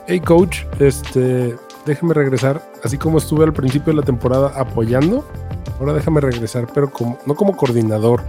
hey 0.08 0.20
coach, 0.20 0.60
este, 0.80 1.56
déjame 1.86 2.14
regresar, 2.14 2.62
así 2.84 2.98
como 2.98 3.18
estuve 3.18 3.46
al 3.46 3.54
principio 3.54 3.94
de 3.94 4.00
la 4.00 4.06
temporada 4.06 4.54
apoyando, 4.56 5.28
ahora 5.80 5.94
déjame 5.94 6.22
regresar, 6.22 6.68
pero 6.74 6.92
como, 6.92 7.18
no 7.26 7.36
como 7.36 7.56
coordinador, 7.56 8.22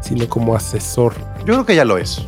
sino 0.00 0.28
como 0.28 0.54
asesor. 0.54 1.14
Yo 1.40 1.54
creo 1.54 1.66
que 1.66 1.76
ya 1.76 1.84
lo 1.84 1.98
es. 1.98 2.26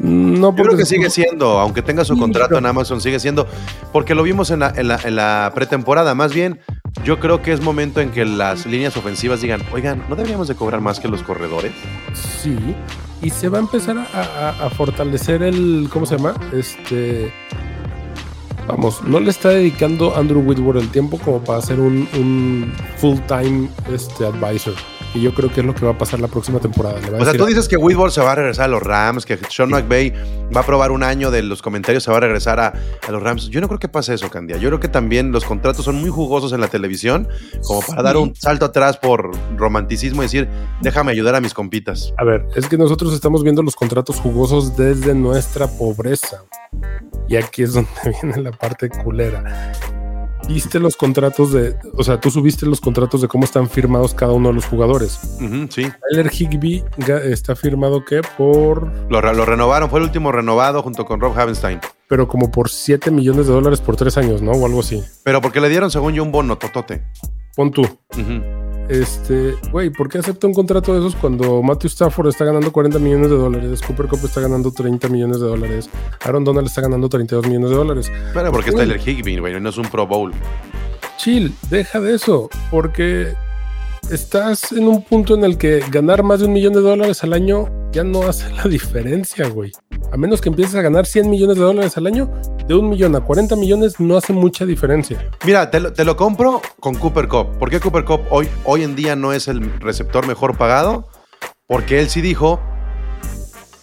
No, 0.00 0.54
Yo 0.56 0.62
creo 0.64 0.76
que 0.76 0.86
sigue 0.86 1.10
siendo, 1.10 1.58
aunque 1.58 1.82
tenga 1.82 2.04
su 2.04 2.16
contrato 2.16 2.56
en 2.56 2.66
Amazon, 2.66 3.00
sigue 3.00 3.18
siendo, 3.18 3.46
porque 3.92 4.14
lo 4.14 4.22
vimos 4.22 4.50
en 4.52 4.60
la, 4.60 4.72
en, 4.76 4.86
la, 4.88 5.00
en 5.02 5.16
la 5.16 5.50
pretemporada. 5.54 6.14
Más 6.14 6.32
bien, 6.32 6.60
yo 7.04 7.18
creo 7.18 7.42
que 7.42 7.52
es 7.52 7.60
momento 7.60 8.00
en 8.00 8.10
que 8.10 8.24
las 8.24 8.64
líneas 8.66 8.96
ofensivas 8.96 9.40
digan, 9.40 9.60
oigan, 9.72 10.04
¿no 10.08 10.14
deberíamos 10.14 10.46
de 10.48 10.54
cobrar 10.54 10.80
más 10.80 11.00
que 11.00 11.08
los 11.08 11.22
corredores? 11.24 11.72
Sí, 12.14 12.56
y 13.22 13.30
se 13.30 13.48
va 13.48 13.58
a 13.58 13.60
empezar 13.62 13.98
a, 13.98 14.02
a- 14.12 14.66
a 14.66 14.70
fortalecer 14.70 15.42
el, 15.42 15.88
¿cómo 15.92 16.06
se 16.06 16.16
llama? 16.16 16.34
Este, 16.52 17.32
vamos, 18.68 19.02
no 19.02 19.18
le 19.18 19.30
está 19.30 19.48
dedicando 19.48 20.16
Andrew 20.16 20.40
Whitworth 20.42 20.80
el 20.80 20.88
tiempo 20.90 21.18
como 21.18 21.40
para 21.42 21.60
ser 21.60 21.80
un, 21.80 22.08
un 22.14 22.72
full-time 22.98 23.68
este, 23.92 24.26
advisor. 24.26 24.74
Y 25.14 25.22
yo 25.22 25.32
creo 25.34 25.50
que 25.52 25.60
es 25.60 25.66
lo 25.66 25.74
que 25.74 25.84
va 25.84 25.92
a 25.92 25.98
pasar 25.98 26.20
la 26.20 26.28
próxima 26.28 26.60
temporada. 26.60 27.00
Le 27.00 27.10
va 27.10 27.18
a 27.18 27.20
O 27.20 27.24
sea, 27.24 27.32
decir, 27.32 27.40
tú 27.40 27.46
dices 27.46 27.68
que 27.68 27.76
Whitworth 27.76 28.12
se 28.12 28.20
va 28.20 28.32
a 28.32 28.34
regresar 28.34 28.66
a 28.66 28.68
los 28.68 28.82
Rams, 28.82 29.24
que 29.24 29.38
Sean 29.48 29.70
McVay 29.70 30.12
va 30.54 30.60
a 30.60 30.66
probar 30.66 30.90
un 30.90 31.02
año 31.02 31.30
de 31.30 31.42
los 31.42 31.62
comentarios, 31.62 32.04
se 32.04 32.10
va 32.10 32.18
a 32.18 32.20
regresar 32.20 32.60
a, 32.60 32.74
a 33.06 33.10
los 33.10 33.22
Rams. 33.22 33.48
Yo 33.48 33.60
no 33.60 33.68
creo 33.68 33.78
que 33.78 33.88
pase 33.88 34.14
eso, 34.14 34.30
Candia. 34.30 34.56
Yo 34.58 34.68
creo 34.68 34.80
que 34.80 34.88
también 34.88 35.32
los 35.32 35.44
contratos 35.44 35.84
son 35.84 35.96
muy 35.96 36.10
jugosos 36.10 36.52
en 36.52 36.60
la 36.60 36.68
televisión, 36.68 37.28
como 37.66 37.80
para 37.80 38.02
dar 38.02 38.16
un 38.16 38.34
salto 38.34 38.66
atrás 38.66 38.98
por 38.98 39.30
romanticismo 39.56 40.22
y 40.22 40.26
decir, 40.26 40.48
déjame 40.82 41.12
ayudar 41.12 41.34
a 41.34 41.40
mis 41.40 41.54
compitas. 41.54 42.12
A 42.18 42.24
ver, 42.24 42.46
es 42.54 42.68
que 42.68 42.76
nosotros 42.76 43.12
estamos 43.14 43.42
viendo 43.42 43.62
los 43.62 43.76
contratos 43.76 44.20
jugosos 44.20 44.76
desde 44.76 45.14
nuestra 45.14 45.66
pobreza. 45.66 46.44
Y 47.28 47.36
aquí 47.36 47.62
es 47.62 47.74
donde 47.74 47.90
viene 48.22 48.42
la 48.42 48.52
parte 48.52 48.88
culera. 48.88 49.72
Viste 50.48 50.80
los 50.80 50.96
contratos 50.96 51.52
de, 51.52 51.76
o 51.94 52.02
sea, 52.02 52.18
tú 52.20 52.30
subiste 52.30 52.64
los 52.66 52.80
contratos 52.80 53.20
de 53.20 53.28
cómo 53.28 53.44
están 53.44 53.68
firmados 53.68 54.14
cada 54.14 54.32
uno 54.32 54.48
de 54.48 54.54
los 54.54 54.64
jugadores. 54.64 55.20
Ujú, 55.40 55.68
sí, 55.70 55.86
Tyler 56.10 56.30
Higby 56.32 56.82
está 57.24 57.54
firmado 57.54 58.04
que 58.04 58.22
por, 58.36 58.90
lo, 59.10 59.20
lo 59.20 59.44
renovaron, 59.44 59.90
fue 59.90 60.00
el 60.00 60.06
último 60.06 60.32
renovado 60.32 60.82
junto 60.82 61.04
con 61.04 61.20
Rob 61.20 61.38
Havenstein. 61.38 61.80
pero 62.08 62.26
como 62.26 62.50
por 62.50 62.70
7 62.70 63.10
millones 63.10 63.46
de 63.46 63.52
dólares 63.52 63.80
por 63.82 63.96
3 63.96 64.16
años, 64.18 64.42
¿no? 64.42 64.52
O 64.52 64.64
algo 64.66 64.80
así. 64.80 65.02
Pero 65.22 65.40
porque 65.42 65.60
le 65.60 65.68
dieron, 65.68 65.90
según 65.90 66.14
yo, 66.14 66.22
un 66.22 66.32
bono 66.32 66.56
totote. 66.56 67.04
Pon 67.54 67.70
tú. 67.70 67.82
Ujú. 67.82 68.42
Este, 68.88 69.54
güey, 69.70 69.90
¿por 69.90 70.08
qué 70.08 70.18
acepta 70.18 70.46
un 70.46 70.54
contrato 70.54 70.94
de 70.94 71.00
esos 71.00 71.14
cuando 71.14 71.62
Matthew 71.62 71.88
Stafford 71.88 72.28
está 72.28 72.46
ganando 72.46 72.72
40 72.72 72.98
millones 72.98 73.30
de 73.30 73.36
dólares, 73.36 73.82
Cooper 73.86 74.06
Cup 74.06 74.20
está 74.24 74.40
ganando 74.40 74.70
30 74.70 75.08
millones 75.08 75.40
de 75.40 75.46
dólares, 75.46 75.90
Aaron 76.24 76.44
Donald 76.44 76.66
está 76.68 76.80
ganando 76.80 77.08
32 77.08 77.46
millones 77.46 77.70
de 77.70 77.76
dólares? 77.76 78.12
Bueno, 78.32 78.50
porque 78.50 78.70
es 78.70 78.76
Bueno. 78.76 78.92
Tyler 78.94 79.08
Higby, 79.08 79.38
güey, 79.38 79.60
no 79.60 79.68
es 79.68 79.76
un 79.76 79.86
Pro 79.86 80.06
Bowl. 80.06 80.32
Chill, 81.18 81.52
deja 81.68 82.00
de 82.00 82.14
eso, 82.14 82.48
porque 82.70 83.34
estás 84.10 84.72
en 84.72 84.88
un 84.88 85.02
punto 85.02 85.34
en 85.34 85.44
el 85.44 85.58
que 85.58 85.82
ganar 85.90 86.22
más 86.22 86.40
de 86.40 86.46
un 86.46 86.52
millón 86.52 86.72
de 86.72 86.80
dólares 86.80 87.22
al 87.24 87.32
año 87.32 87.66
ya 87.92 88.04
no 88.04 88.22
hace 88.22 88.50
la 88.52 88.64
diferencia, 88.64 89.48
güey. 89.48 89.72
A 90.12 90.16
menos 90.16 90.40
que 90.40 90.48
empieces 90.48 90.74
a 90.74 90.82
ganar 90.82 91.06
100 91.06 91.28
millones 91.28 91.56
de 91.56 91.62
dólares 91.62 91.96
al 91.96 92.06
año, 92.06 92.30
de 92.66 92.74
un 92.74 92.88
millón 92.88 93.14
a 93.16 93.20
40 93.20 93.56
millones 93.56 94.00
no 94.00 94.16
hace 94.16 94.32
mucha 94.32 94.64
diferencia. 94.64 95.30
Mira, 95.44 95.70
te 95.70 95.80
lo, 95.80 95.92
te 95.92 96.04
lo 96.04 96.16
compro 96.16 96.62
con 96.80 96.94
Cooper 96.94 97.28
Cup. 97.28 97.58
¿Por 97.58 97.70
qué 97.70 97.80
Cooper 97.80 98.04
Cup 98.04 98.20
hoy, 98.30 98.48
hoy 98.64 98.82
en 98.82 98.96
día 98.96 99.16
no 99.16 99.32
es 99.32 99.48
el 99.48 99.78
receptor 99.80 100.26
mejor 100.26 100.56
pagado? 100.56 101.08
Porque 101.66 102.00
él 102.00 102.08
sí 102.08 102.20
dijo, 102.22 102.60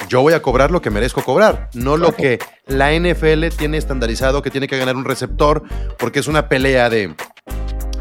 yo 0.10 0.22
voy 0.22 0.34
a 0.34 0.42
cobrar 0.42 0.72
lo 0.72 0.82
que 0.82 0.90
merezco 0.90 1.24
cobrar, 1.24 1.70
no 1.74 1.98
lo 1.98 2.16
que 2.16 2.40
la 2.68 2.92
NFL 2.94 3.48
tiene 3.56 3.78
estandarizado 3.78 4.42
que 4.42 4.50
tiene 4.50 4.68
que 4.68 4.78
ganar 4.78 4.96
un 4.96 5.06
receptor, 5.06 5.64
porque 6.00 6.20
es 6.20 6.28
una 6.28 6.50
pelea 6.50 6.90
de 6.90 7.16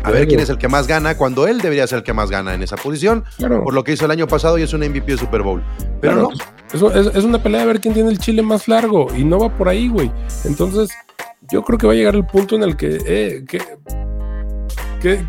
a 0.05 0.11
ver 0.11 0.29
quién 0.29 0.39
es 0.41 0.49
el 0.51 0.59
que 0.59 0.69
más 0.69 0.87
gana, 0.87 1.17
cuando 1.17 1.47
él 1.49 1.61
debería 1.61 1.87
ser 1.87 1.99
el 1.99 2.05
que 2.05 2.13
más 2.13 2.31
gana 2.31 2.55
en 2.55 2.63
esa 2.63 2.77
posición, 2.77 3.25
Claro. 3.39 3.65
por 3.65 3.75
lo 3.75 3.83
que 3.83 3.93
hizo 3.93 4.05
el 4.05 4.11
año 4.11 4.27
pasado 4.29 4.59
y 4.59 4.63
es 4.63 4.73
un 4.73 4.81
MVP 4.83 5.13
de 5.13 5.19
Super 5.19 5.43
Bowl. 5.43 5.63
Pero 6.01 6.29
Claro, 6.31 6.91
no, 6.93 6.93
es, 6.93 7.17
es 7.17 7.25
una 7.25 7.43
pelea 7.43 7.61
de 7.63 7.67
ver 7.67 7.81
quién 7.81 7.95
tiene 7.95 8.11
el 8.11 8.19
chile 8.19 8.43
más 8.43 8.69
largo 8.69 9.07
y 9.17 9.25
no 9.25 9.39
va 9.39 9.49
por 9.57 9.69
ahí, 9.69 9.89
güey. 9.89 10.13
Entonces, 10.45 10.91
yo 11.51 11.63
creo 11.63 11.79
que 11.79 11.87
va 11.87 11.93
a 11.93 11.97
llegar 11.97 12.15
el 12.15 12.25
punto 12.27 12.55
en 12.57 12.63
el 12.63 12.77
que, 12.77 12.99
eh, 13.07 13.45
que, 13.49 13.59
que- 15.01 15.25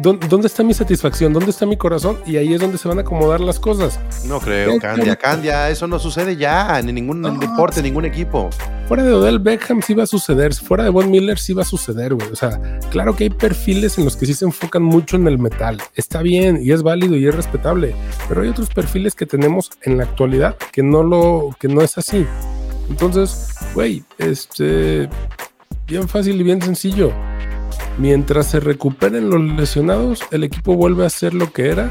¿dó- 0.00 0.18
¿dónde 0.28 0.46
está 0.46 0.62
mi 0.62 0.74
satisfacción? 0.74 1.32
¿Dónde 1.32 1.50
está 1.50 1.66
mi 1.66 1.76
corazón? 1.76 2.18
Y 2.26 2.36
ahí 2.36 2.54
es 2.54 2.60
donde 2.60 2.78
se 2.78 2.88
van 2.88 2.98
a 2.98 3.02
acomodar 3.02 3.40
las 3.40 3.58
cosas. 3.60 3.98
no 4.26 4.40
creo, 4.40 4.78
Candia. 4.78 5.16
Candia, 5.16 5.70
eso 5.70 5.86
no 5.86 5.98
sucede 5.98 6.36
ya 6.36 6.78
en 6.80 6.94
ningún 6.94 7.20
No. 7.20 7.30
deporte, 7.32 7.80
en 7.80 7.84
ningún 7.84 8.04
equipo. 8.04 8.50
Fuera 8.86 9.02
de 9.02 9.12
Odell 9.12 9.40
Beckham 9.40 9.82
sí 9.82 9.94
va 9.94 10.04
a 10.04 10.06
suceder, 10.06 10.54
fuera 10.54 10.84
de 10.84 10.90
Von 10.90 11.10
Miller 11.10 11.40
sí 11.40 11.52
va 11.52 11.62
a 11.62 11.64
suceder, 11.64 12.14
güey. 12.14 12.28
O 12.30 12.36
sea, 12.36 12.60
claro 12.90 13.16
que 13.16 13.24
hay 13.24 13.30
perfiles 13.30 13.98
en 13.98 14.04
los 14.04 14.16
que 14.16 14.26
sí 14.26 14.34
se 14.34 14.44
enfocan 14.44 14.84
mucho 14.84 15.16
en 15.16 15.26
el 15.26 15.40
metal. 15.40 15.82
Está 15.96 16.22
bien 16.22 16.60
y 16.62 16.70
es 16.70 16.84
válido 16.84 17.16
y 17.16 17.26
es 17.26 17.34
respetable, 17.34 17.96
pero 18.28 18.42
hay 18.42 18.48
otros 18.48 18.68
perfiles 18.68 19.16
que 19.16 19.26
tenemos 19.26 19.72
en 19.82 19.98
la 19.98 20.04
actualidad 20.04 20.56
que 20.70 20.84
no 20.84 21.02
lo, 21.02 21.50
que 21.58 21.66
no 21.66 21.82
es 21.82 21.98
así. 21.98 22.26
Entonces, 22.88 23.56
güey, 23.74 24.04
este, 24.18 25.08
bien 25.88 26.06
fácil 26.06 26.40
y 26.40 26.44
bien 26.44 26.62
sencillo. 26.62 27.12
Mientras 27.98 28.46
se 28.46 28.60
recuperen 28.60 29.30
los 29.30 29.40
lesionados, 29.40 30.20
el 30.30 30.44
equipo 30.44 30.76
vuelve 30.76 31.04
a 31.04 31.10
ser 31.10 31.34
lo 31.34 31.52
que 31.52 31.70
era. 31.70 31.90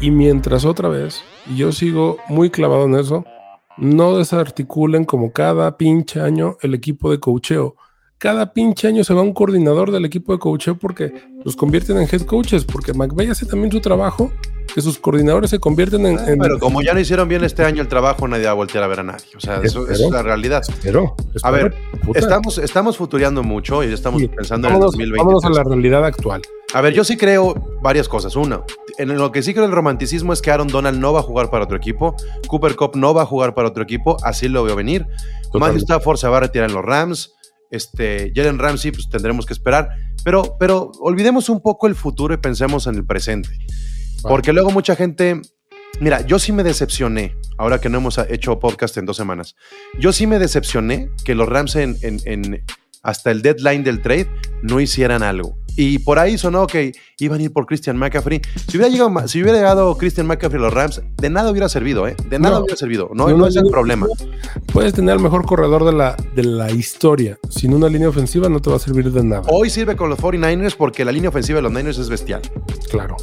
Y 0.00 0.10
mientras 0.10 0.64
otra 0.64 0.88
vez, 0.88 1.22
y 1.46 1.58
yo 1.58 1.70
sigo 1.70 2.18
muy 2.28 2.50
clavado 2.50 2.86
en 2.86 2.96
eso, 2.96 3.24
no 3.76 4.16
desarticulen 4.16 5.04
como 5.04 5.32
cada 5.32 5.76
pinche 5.76 6.20
año 6.20 6.56
el 6.62 6.74
equipo 6.74 7.10
de 7.10 7.20
coacheo. 7.20 7.76
Cada 8.24 8.54
pinche 8.54 8.88
año 8.88 9.04
se 9.04 9.12
va 9.12 9.20
un 9.20 9.34
coordinador 9.34 9.90
del 9.90 10.06
equipo 10.06 10.32
de 10.32 10.38
coacheo 10.38 10.78
porque 10.78 11.12
los 11.44 11.56
convierten 11.56 11.98
en 11.98 12.08
head 12.10 12.22
coaches, 12.22 12.64
porque 12.64 12.94
McVay 12.94 13.28
hace 13.28 13.44
también 13.44 13.70
su 13.70 13.82
trabajo, 13.82 14.32
que 14.74 14.80
sus 14.80 14.98
coordinadores 14.98 15.50
se 15.50 15.58
convierten 15.58 16.06
en... 16.06 16.18
en- 16.18 16.40
Ah, 16.40 16.44
Pero 16.44 16.58
como 16.58 16.80
ya 16.80 16.94
no 16.94 17.00
hicieron 17.00 17.28
bien 17.28 17.44
este 17.44 17.64
año 17.66 17.82
el 17.82 17.88
trabajo, 17.88 18.26
nadie 18.26 18.46
va 18.46 18.52
a 18.52 18.54
voltear 18.54 18.82
a 18.82 18.86
ver 18.86 19.00
a 19.00 19.02
nadie. 19.02 19.26
O 19.36 19.40
sea, 19.40 19.60
eso, 19.62 19.86
es 19.90 20.00
la 20.10 20.22
realidad. 20.22 20.62
Pero, 20.82 21.14
A 21.42 21.50
ver, 21.50 21.74
puta. 22.02 22.18
Estamos, 22.18 22.56
estamos 22.56 22.96
futureando 22.96 23.42
mucho 23.42 23.84
y 23.84 23.92
estamos 23.92 24.22
Sí, 24.22 24.28
pensando 24.28 24.68
en 24.68 24.72
el 24.72 24.80
vámonos, 24.80 24.92
2020. 24.92 25.18
vámonos 25.22 25.44
a 25.44 25.50
la 25.50 25.62
realidad 25.62 26.04
actual. 26.06 26.40
A 26.72 26.80
ver, 26.80 26.94
yo 26.94 27.04
sí 27.04 27.18
creo 27.18 27.54
varias 27.82 28.08
cosas. 28.08 28.34
Uno, 28.36 28.64
en 28.96 29.14
lo 29.18 29.32
que 29.32 29.42
sí 29.42 29.52
creo 29.52 29.66
el 29.66 29.72
romanticismo 29.72 30.32
es 30.32 30.40
que 30.40 30.50
Aaron 30.50 30.68
Donald 30.68 30.98
no 30.98 31.12
va 31.12 31.20
a 31.20 31.22
jugar 31.22 31.50
para 31.50 31.64
otro 31.64 31.76
equipo, 31.76 32.16
Cooper 32.48 32.74
Cup 32.74 32.92
no 32.96 33.12
va 33.12 33.20
a 33.22 33.26
jugar 33.26 33.54
para 33.54 33.68
otro 33.68 33.82
equipo, 33.82 34.16
así 34.24 34.48
lo 34.48 34.64
veo 34.64 34.74
venir. 34.76 35.02
Matthew 35.02 35.52
Totalmente. 35.52 35.84
Stafford 35.84 36.16
se 36.16 36.26
va 36.28 36.38
a 36.38 36.40
retirar 36.40 36.70
en 36.70 36.74
los 36.74 36.84
Rams, 36.84 37.33
este, 37.74 38.32
Jalen 38.34 38.58
Ramsey, 38.58 38.90
pues 38.92 39.08
tendremos 39.08 39.46
que 39.46 39.52
esperar. 39.52 39.88
Pero, 40.24 40.56
pero 40.58 40.90
olvidemos 41.00 41.48
un 41.48 41.60
poco 41.60 41.86
el 41.86 41.94
futuro 41.94 42.32
y 42.34 42.38
pensemos 42.38 42.86
en 42.86 42.94
el 42.96 43.04
presente. 43.04 43.50
Porque 44.22 44.52
luego 44.52 44.70
mucha 44.70 44.96
gente. 44.96 45.40
Mira, 46.00 46.22
yo 46.26 46.38
sí 46.38 46.50
me 46.50 46.64
decepcioné, 46.64 47.36
ahora 47.58 47.80
que 47.80 47.88
no 47.88 47.98
hemos 47.98 48.18
hecho 48.28 48.58
podcast 48.58 48.96
en 48.96 49.06
dos 49.06 49.16
semanas. 49.16 49.54
Yo 50.00 50.12
sí 50.12 50.26
me 50.26 50.38
decepcioné 50.40 51.10
que 51.24 51.34
los 51.34 51.48
Rams 51.48 51.76
en, 51.76 51.96
en- 52.02 52.20
en- 52.24 52.64
hasta 53.02 53.30
el 53.30 53.42
deadline 53.42 53.84
del 53.84 54.00
trade 54.02 54.28
no 54.62 54.80
hicieran 54.80 55.22
algo. 55.22 55.56
Y 55.76 55.98
por 55.98 56.18
ahí 56.20 56.38
sonó 56.38 56.66
que 56.66 56.92
iban 57.18 57.40
a 57.40 57.42
ir 57.42 57.52
por 57.52 57.66
Christian 57.66 57.96
McCaffrey. 57.96 58.40
Si 58.68 58.76
hubiera 58.76 58.88
llegado, 58.92 59.10
ma- 59.10 59.26
si 59.26 59.42
hubiera 59.42 59.58
llegado 59.58 59.96
Christian 59.98 60.26
McCaffrey 60.26 60.60
a 60.60 60.64
los 60.66 60.72
Rams, 60.74 61.02
de 61.16 61.30
nada 61.30 61.50
hubiera 61.50 61.68
servido, 61.68 62.06
¿eh? 62.06 62.14
De 62.28 62.38
nada 62.38 62.56
No. 62.56 62.60
hubiera 62.62 62.76
servido. 62.76 63.10
No, 63.12 63.46
es 63.46 63.56
el 63.56 63.66
problema. 63.70 64.06
Puedes 64.72 64.92
tener 64.94 65.16
el 65.16 65.20
mejor 65.22 65.44
corredor 65.46 65.84
de 65.84 65.92
la, 65.92 66.16
de 66.34 66.44
la 66.44 66.70
historia. 66.70 67.38
Sin 67.50 67.74
una 67.74 67.88
línea 67.88 68.08
ofensiva 68.08 68.48
no 68.48 68.60
te 68.60 68.70
va 68.70 68.76
a 68.76 68.78
servir 68.78 69.10
de 69.10 69.24
nada. 69.24 69.42
Hoy 69.48 69.68
sirve 69.70 69.96
con 69.96 70.10
los 70.10 70.18
49ers 70.20 70.76
porque 70.76 71.04
la 71.04 71.10
línea 71.12 71.30
ofensiva 71.30 71.56
de 71.56 71.62
los 71.62 71.72
Niners 71.72 71.98
es 71.98 72.08
bestial. 72.08 72.42
Claro. 72.90 73.16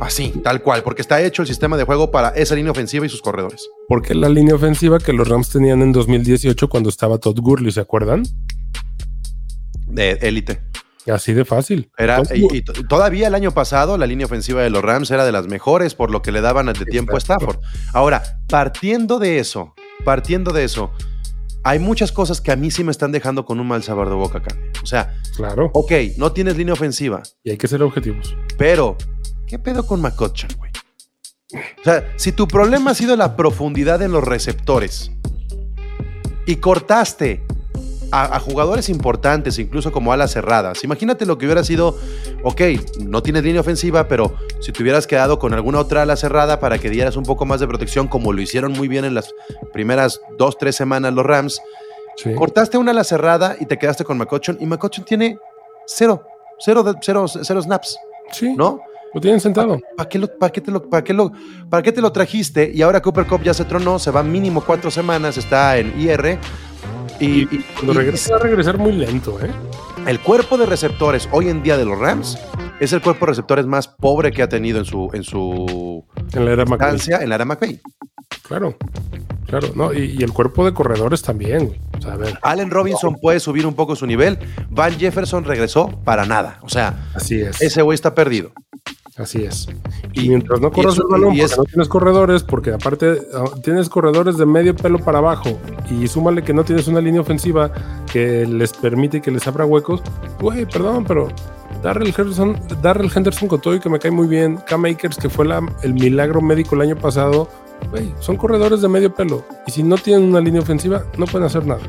Así, 0.00 0.32
tal 0.42 0.62
cual, 0.62 0.82
porque 0.82 1.02
está 1.02 1.20
hecho 1.22 1.42
el 1.42 1.48
sistema 1.48 1.76
de 1.76 1.84
juego 1.84 2.10
para 2.10 2.30
esa 2.30 2.54
línea 2.54 2.72
ofensiva 2.72 3.04
y 3.04 3.08
sus 3.10 3.20
corredores. 3.20 3.68
Porque 3.88 4.14
la 4.14 4.28
línea 4.30 4.54
ofensiva 4.54 4.98
que 4.98 5.12
los 5.12 5.28
Rams 5.28 5.50
tenían 5.50 5.82
en 5.82 5.92
2018 5.92 6.68
cuando 6.68 6.88
estaba 6.88 7.18
Todd 7.18 7.38
Gurley, 7.40 7.70
¿se 7.70 7.80
acuerdan? 7.80 8.22
De 9.86 10.12
élite. 10.22 10.60
Así 11.06 11.32
de 11.32 11.44
fácil. 11.44 11.90
Era, 11.96 12.22
y, 12.34 12.62
todavía 12.62 13.28
el 13.28 13.34
año 13.34 13.52
pasado 13.52 13.96
la 13.96 14.06
línea 14.06 14.26
ofensiva 14.26 14.62
de 14.62 14.70
los 14.70 14.82
Rams 14.82 15.10
era 15.10 15.24
de 15.24 15.32
las 15.32 15.46
mejores 15.46 15.94
por 15.94 16.10
lo 16.10 16.22
que 16.22 16.32
le 16.32 16.40
daban 16.40 16.66
de 16.66 16.84
tiempo 16.84 17.16
a. 17.16 17.18
Stafford. 17.18 17.58
Ahora, 17.92 18.22
partiendo 18.48 19.18
de 19.18 19.38
eso, 19.38 19.74
partiendo 20.04 20.52
de 20.52 20.64
eso, 20.64 20.92
hay 21.64 21.78
muchas 21.78 22.12
cosas 22.12 22.40
que 22.40 22.52
a 22.52 22.56
mí 22.56 22.70
sí 22.70 22.84
me 22.84 22.90
están 22.90 23.12
dejando 23.12 23.44
con 23.44 23.60
un 23.60 23.68
mal 23.68 23.82
sabor 23.82 24.08
de 24.08 24.14
boca, 24.14 24.42
Cane. 24.42 24.70
O 24.82 24.86
sea, 24.86 25.14
Claro. 25.36 25.70
ok, 25.74 25.92
no 26.16 26.32
tienes 26.32 26.56
línea 26.56 26.74
ofensiva, 26.74 27.22
Y 27.44 27.50
hay 27.50 27.56
que 27.56 27.68
ser 27.68 27.82
objetivos. 27.82 28.36
pero 28.58 28.96
¿qué 29.46 29.58
pedo 29.58 29.86
con 29.86 30.00
McCutcheon, 30.00 30.52
güey? 30.58 30.70
O 31.52 31.82
sea, 31.84 32.12
si 32.16 32.30
tu 32.32 32.46
problema 32.46 32.92
ha 32.92 32.94
sido 32.94 33.16
la 33.16 33.36
profundidad 33.36 34.00
en 34.02 34.12
los 34.12 34.22
receptores 34.22 35.10
y 36.46 36.56
cortaste 36.56 37.44
a, 38.12 38.36
a 38.36 38.40
jugadores 38.40 38.88
importantes, 38.88 39.58
incluso 39.58 39.92
como 39.92 40.12
alas 40.12 40.32
cerradas. 40.32 40.82
Imagínate 40.84 41.26
lo 41.26 41.38
que 41.38 41.46
hubiera 41.46 41.62
sido, 41.64 41.96
ok, 42.42 42.60
no 43.06 43.22
tienes 43.22 43.44
línea 43.44 43.60
ofensiva, 43.60 44.08
pero 44.08 44.34
si 44.60 44.72
te 44.72 44.82
hubieras 44.82 45.06
quedado 45.06 45.38
con 45.38 45.54
alguna 45.54 45.78
otra 45.78 46.02
ala 46.02 46.16
cerrada 46.16 46.58
para 46.60 46.78
que 46.78 46.90
dieras 46.90 47.16
un 47.16 47.24
poco 47.24 47.46
más 47.46 47.60
de 47.60 47.66
protección, 47.68 48.08
como 48.08 48.32
lo 48.32 48.40
hicieron 48.42 48.72
muy 48.72 48.88
bien 48.88 49.04
en 49.04 49.14
las 49.14 49.32
primeras 49.72 50.20
dos, 50.38 50.58
tres 50.58 50.76
semanas 50.76 51.12
los 51.14 51.24
Rams, 51.24 51.60
Sí. 52.16 52.34
cortaste 52.34 52.76
una 52.76 52.90
ala 52.90 53.04
cerrada 53.04 53.56
y 53.60 53.66
te 53.66 53.78
quedaste 53.78 54.04
con 54.04 54.18
McCutcheon, 54.18 54.58
y 54.60 54.66
McCutcheon 54.66 55.04
tiene 55.06 55.38
cero, 55.86 56.22
cero, 56.58 56.84
cero, 57.00 57.26
cero 57.28 57.62
snaps, 57.62 57.96
Sí, 58.32 58.54
¿no? 58.56 58.80
lo 59.14 59.20
tienen 59.20 59.40
sentado. 59.40 59.78
¿Para 59.96 60.08
qué, 60.08 60.18
lo- 60.18 60.28
para 60.38 60.52
qué 60.52 60.60
te 60.60 60.70
lo, 60.70 60.88
para 60.88 61.02
qué 61.02 61.12
lo- 61.14 61.32
para 61.68 61.82
qué 61.82 61.90
te 61.92 62.00
lo 62.00 62.12
trajiste? 62.12 62.70
Y 62.74 62.82
ahora 62.82 63.00
Cooper 63.00 63.26
Cup 63.26 63.42
ya 63.42 63.54
se 63.54 63.64
tronó, 63.64 63.98
se 63.98 64.10
va 64.10 64.22
mínimo 64.22 64.60
cuatro 64.64 64.90
semanas, 64.90 65.36
está 65.38 65.78
en 65.78 65.98
IR. 66.00 66.38
Y, 67.20 67.42
y- 67.54 67.64
Cuando 67.74 67.92
y- 67.92 67.96
regrese 67.96 68.30
va 68.32 68.38
a 68.38 68.40
regresar 68.40 68.78
muy 68.78 68.92
lento, 68.92 69.38
¿eh? 69.44 69.50
el 70.06 70.18
cuerpo 70.20 70.56
de 70.56 70.64
receptores 70.66 71.28
hoy 71.32 71.48
en 71.48 71.62
día 71.62 71.76
de 71.76 71.84
los 71.84 71.98
Rams 71.98 72.38
es 72.80 72.92
el 72.94 73.02
cuerpo 73.02 73.26
de 73.26 73.30
receptores 73.32 73.66
más 73.66 73.86
pobre 73.88 74.32
que 74.32 74.42
ha 74.42 74.48
tenido 74.48 74.78
en 74.78 74.86
su, 74.86 75.10
en 75.12 75.22
su 75.22 76.04
En 76.32 76.44
la 76.46 76.52
era 76.52 76.64
McVay. 76.64 76.98
en 77.20 77.28
la 77.28 77.34
era 77.34 77.44
McVay. 77.44 77.78
Claro, 78.48 78.76
claro. 79.46 79.68
No, 79.74 79.92
y, 79.92 80.16
y 80.18 80.22
el 80.22 80.32
cuerpo 80.32 80.64
de 80.64 80.72
corredores 80.72 81.22
también, 81.22 81.66
güey. 81.66 81.80
O 81.98 82.02
sea, 82.02 82.14
a 82.14 82.16
ver, 82.16 82.38
Allen 82.42 82.70
Robinson 82.70 83.16
puede 83.20 83.38
subir 83.38 83.66
un 83.66 83.74
poco 83.74 83.94
su 83.94 84.06
nivel. 84.06 84.38
Van 84.70 84.98
Jefferson 84.98 85.44
regresó 85.44 85.88
para 86.04 86.24
nada. 86.24 86.58
O 86.62 86.68
sea, 86.70 87.10
así 87.14 87.40
es. 87.40 87.60
ese 87.60 87.82
güey 87.82 87.94
está 87.94 88.14
perdido. 88.14 88.52
Así 89.16 89.42
es. 89.44 89.68
Y- 90.12 90.26
Y, 90.26 90.28
mientras 90.28 90.60
no 90.60 90.70
corras 90.70 90.96
el 90.96 91.04
balón, 91.10 91.28
porque 91.30 91.42
es- 91.42 91.58
no 91.58 91.64
tienes 91.64 91.88
corredores, 91.88 92.42
porque 92.42 92.72
aparte 92.72 93.18
ah, 93.34 93.44
tienes 93.62 93.88
corredores 93.88 94.36
de 94.38 94.46
medio 94.46 94.74
pelo 94.74 94.98
para 94.98 95.18
abajo, 95.18 95.58
y 95.90 96.06
súmale 96.08 96.42
que 96.42 96.52
no 96.54 96.64
tienes 96.64 96.86
una 96.88 97.00
línea 97.00 97.20
ofensiva 97.20 97.70
que 98.12 98.46
les 98.46 98.72
permite 98.72 99.20
que 99.20 99.30
les 99.30 99.46
abra 99.46 99.66
huecos, 99.66 100.02
güey, 100.40 100.64
perdón, 100.66 101.04
pero 101.06 101.28
Darrell 101.82 102.14
Henderson, 102.16 102.58
Darrell 102.82 103.10
Henderson 103.14 103.48
con 103.48 103.60
todo 103.60 103.74
y 103.74 103.80
que 103.80 103.88
me 103.88 103.98
cae 103.98 104.10
muy 104.10 104.26
bien, 104.26 104.58
Cam 104.66 104.84
Akers, 104.84 105.16
que 105.16 105.28
fue 105.28 105.44
la- 105.46 105.62
el 105.82 105.94
milagro 105.94 106.40
médico 106.40 106.74
el 106.76 106.82
año 106.82 106.96
pasado, 106.96 107.48
güey, 107.90 108.12
son 108.20 108.36
corredores 108.36 108.80
de 108.82 108.88
medio 108.88 109.14
pelo, 109.14 109.44
y 109.66 109.70
si 109.72 109.82
no 109.82 109.96
tienen 109.96 110.28
una 110.28 110.40
línea 110.40 110.60
ofensiva, 110.62 111.04
no 111.18 111.26
pueden 111.26 111.46
hacer 111.46 111.66
nada. 111.66 111.80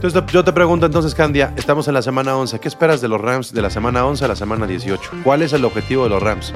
Entonces 0.00 0.22
yo 0.32 0.44
te 0.44 0.52
pregunto 0.52 0.86
entonces, 0.86 1.12
Candia, 1.12 1.52
estamos 1.56 1.88
en 1.88 1.94
la 1.94 2.02
semana 2.02 2.36
11. 2.36 2.60
¿Qué 2.60 2.68
esperas 2.68 3.00
de 3.00 3.08
los 3.08 3.20
Rams 3.20 3.52
de 3.52 3.60
la 3.62 3.68
semana 3.68 4.06
11 4.06 4.24
a 4.26 4.28
la 4.28 4.36
semana 4.36 4.64
18? 4.66 5.10
¿Cuál 5.24 5.42
es 5.42 5.52
el 5.52 5.64
objetivo 5.64 6.04
de 6.04 6.10
los 6.10 6.22
Rams? 6.22 6.52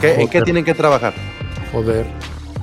¿Qué- 0.00 0.20
¿En 0.20 0.28
qué 0.28 0.40
tienen 0.42 0.64
que 0.64 0.72
trabajar? 0.74 1.12
Joder. 1.72 2.06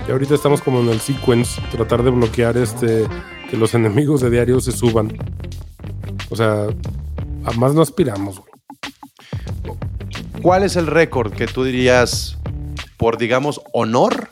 Y 0.07 0.11
ahorita 0.11 0.33
estamos 0.33 0.61
como 0.61 0.79
en 0.79 0.89
el 0.89 1.01
sequence, 1.01 1.61
tratar 1.71 2.03
de 2.03 2.11
bloquear 2.11 2.55
este 2.55 3.05
que 3.51 3.57
los 3.57 3.73
enemigos 3.73 4.21
de 4.21 4.29
diario 4.29 4.61
se 4.61 4.71
suban. 4.71 5.11
O 6.29 6.35
sea, 6.37 6.67
a 7.45 7.51
más 7.57 7.73
no 7.73 7.81
aspiramos, 7.81 8.39
güey. 8.39 9.77
¿Cuál 10.41 10.63
es 10.63 10.77
el 10.77 10.87
récord 10.87 11.33
que 11.33 11.47
tú 11.47 11.65
dirías, 11.65 12.37
por 12.95 13.17
digamos, 13.17 13.59
honor, 13.73 14.29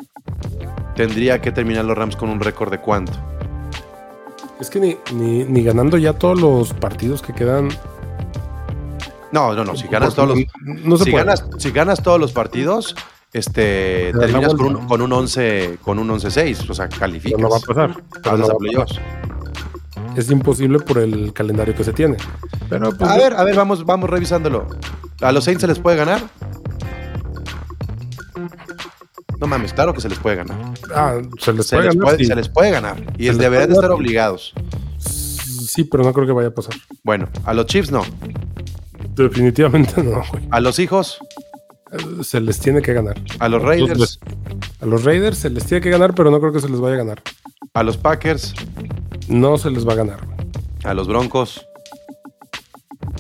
tendría 0.96 1.42
que 1.42 1.52
terminar 1.52 1.84
los 1.84 1.98
Rams 1.98 2.16
con 2.16 2.30
un 2.30 2.40
récord 2.40 2.72
de 2.72 2.80
cuánto? 2.80 3.12
Es 4.60 4.70
que 4.70 4.80
ni, 4.80 4.98
ni, 5.14 5.44
ni 5.44 5.64
ganando 5.64 5.98
ya 5.98 6.14
todos 6.14 6.40
los 6.40 6.74
partidos 6.74 7.22
que 7.22 7.34
quedan. 7.34 7.70
No, 9.32 9.54
no, 9.54 9.66
no. 9.66 9.76
Si 9.76 9.88
ganas 9.88 10.16
todos 10.16 10.30
los, 10.30 10.40
No 10.62 10.98
se 10.98 11.06
si 11.06 11.12
ganas, 11.12 11.46
si 11.58 11.72
ganas 11.72 12.02
todos 12.02 12.20
los 12.20 12.32
partidos, 12.32 12.96
este, 13.34 14.14
terminas 14.18 14.54
con 14.54 14.76
un, 14.78 14.88
con 14.88 15.02
un 15.02 15.12
11, 15.12 15.80
con 15.82 16.00
un 16.00 16.08
11-6. 16.08 16.70
O 16.70 16.74
sea, 16.74 16.88
calificas. 16.88 17.36
Pero 17.38 17.50
no 17.50 17.50
va 17.50 17.58
a 17.58 17.60
pasar. 17.60 18.04
Pero 18.24 18.38
no 18.38 18.48
va 18.48 18.54
a 18.54 18.58
playoffs. 18.58 19.00
Es 20.16 20.32
imposible 20.32 20.80
por 20.80 21.00
el 21.00 21.34
calendario 21.34 21.76
que 21.76 21.84
se 21.84 21.92
tiene. 21.92 22.16
Pero 22.70 22.92
pues, 22.98 23.12
A 23.12 23.18
ver, 23.18 23.34
a 23.34 23.44
ver, 23.44 23.56
vamos, 23.56 23.86
vamos 23.86 24.10
revisándolo. 24.10 24.68
¿A 25.22 25.32
los 25.34 25.44
Saints 25.44 25.62
se 25.62 25.68
les 25.68 25.80
puede 25.80 25.98
ganar? 25.98 26.22
No 29.40 29.48
mames, 29.48 29.74
claro 29.74 29.94
que 29.94 30.02
se 30.02 30.10
les 30.10 30.18
puede 30.20 30.38
ganar. 30.38 30.58
ah, 30.94 31.20
se 31.40 31.54
les 31.54 31.68
Se 31.68 31.76
puede 31.76 31.88
les 31.88 31.96
ganar, 31.96 32.06
puede, 32.06 32.18
sí. 32.20 32.26
se 32.26 32.36
les 32.36 32.50
puede 32.50 32.72
ganar. 32.72 33.04
Y 33.18 33.26
les 33.28 33.38
deberían 33.38 33.70
de 33.70 33.76
estar 33.76 33.92
obligados. 33.92 34.54
Sí, 35.00 35.84
pero 35.84 36.04
no 36.04 36.14
creo 36.14 36.26
que 36.26 36.32
vaya 36.34 36.48
a 36.50 36.54
pasar. 36.54 36.76
Bueno, 37.04 37.28
a 37.44 37.54
los 37.54 37.66
Chiefs 37.66 37.92
no. 37.92 38.04
Definitivamente 39.16 40.02
no, 40.04 40.24
güey. 40.32 40.48
A 40.52 40.60
los 40.60 40.80
hijos, 40.80 41.20
Se 42.24 42.40
les 42.42 42.60
tiene 42.60 42.82
que 42.82 42.94
ganar. 42.94 43.16
a 43.40 43.50
los 43.50 43.62
Raiders. 43.62 44.20
A 44.82 44.86
los 44.86 45.04
Raiders 45.04 45.38
se 45.38 45.50
les 45.50 45.66
tiene 45.66 45.82
que 45.82 45.90
ganar, 45.90 46.14
pero 46.16 46.32
no 46.32 46.40
creo 46.40 46.52
que 46.54 46.60
se 46.62 46.70
les 46.70 46.80
vaya 46.80 46.96
a 46.96 46.98
ganar. 47.00 47.22
a 47.74 47.84
los 47.84 47.98
Packers, 47.98 48.54
No 49.28 49.58
se 49.58 49.70
les 49.70 49.86
va 49.88 49.94
a 49.94 49.96
ganar. 49.96 50.20
a 50.84 50.94
los 50.94 51.08
Broncos, 51.08 51.66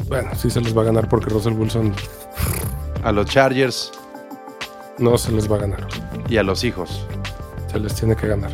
Bueno, 0.07 0.29
sí 0.35 0.49
se 0.49 0.61
les 0.61 0.75
va 0.77 0.81
a 0.83 0.85
ganar 0.85 1.09
porque 1.09 1.29
Russell 1.29 1.53
Wilson 1.53 1.93
a 3.03 3.11
los 3.11 3.25
Chargers 3.27 3.91
no 4.97 5.17
se 5.17 5.31
les 5.31 5.51
va 5.51 5.57
a 5.57 5.59
ganar. 5.59 5.87
y 6.27 6.37
a 6.37 6.43
los 6.43 6.63
hijos. 6.63 7.05
Se 7.71 7.79
les 7.79 7.93
tiene 7.95 8.15
que 8.15 8.27
ganar. 8.27 8.51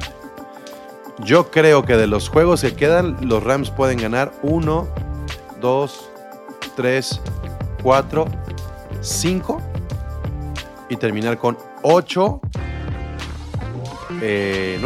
Yo 1.23 1.51
creo 1.51 1.85
que 1.85 1.95
de 1.95 2.07
los 2.07 2.29
juegos 2.29 2.61
que 2.61 2.73
quedan, 2.73 3.17
los 3.21 3.43
Rams 3.43 3.69
pueden 3.69 3.99
ganar 3.99 4.31
1, 4.41 4.87
2, 5.61 6.09
3, 6.75 7.21
4, 7.83 8.25
5 9.01 9.61
y 10.89 10.95
terminar 10.97 11.37
con 11.37 11.57
8, 11.83 12.41
9. 14.09 14.79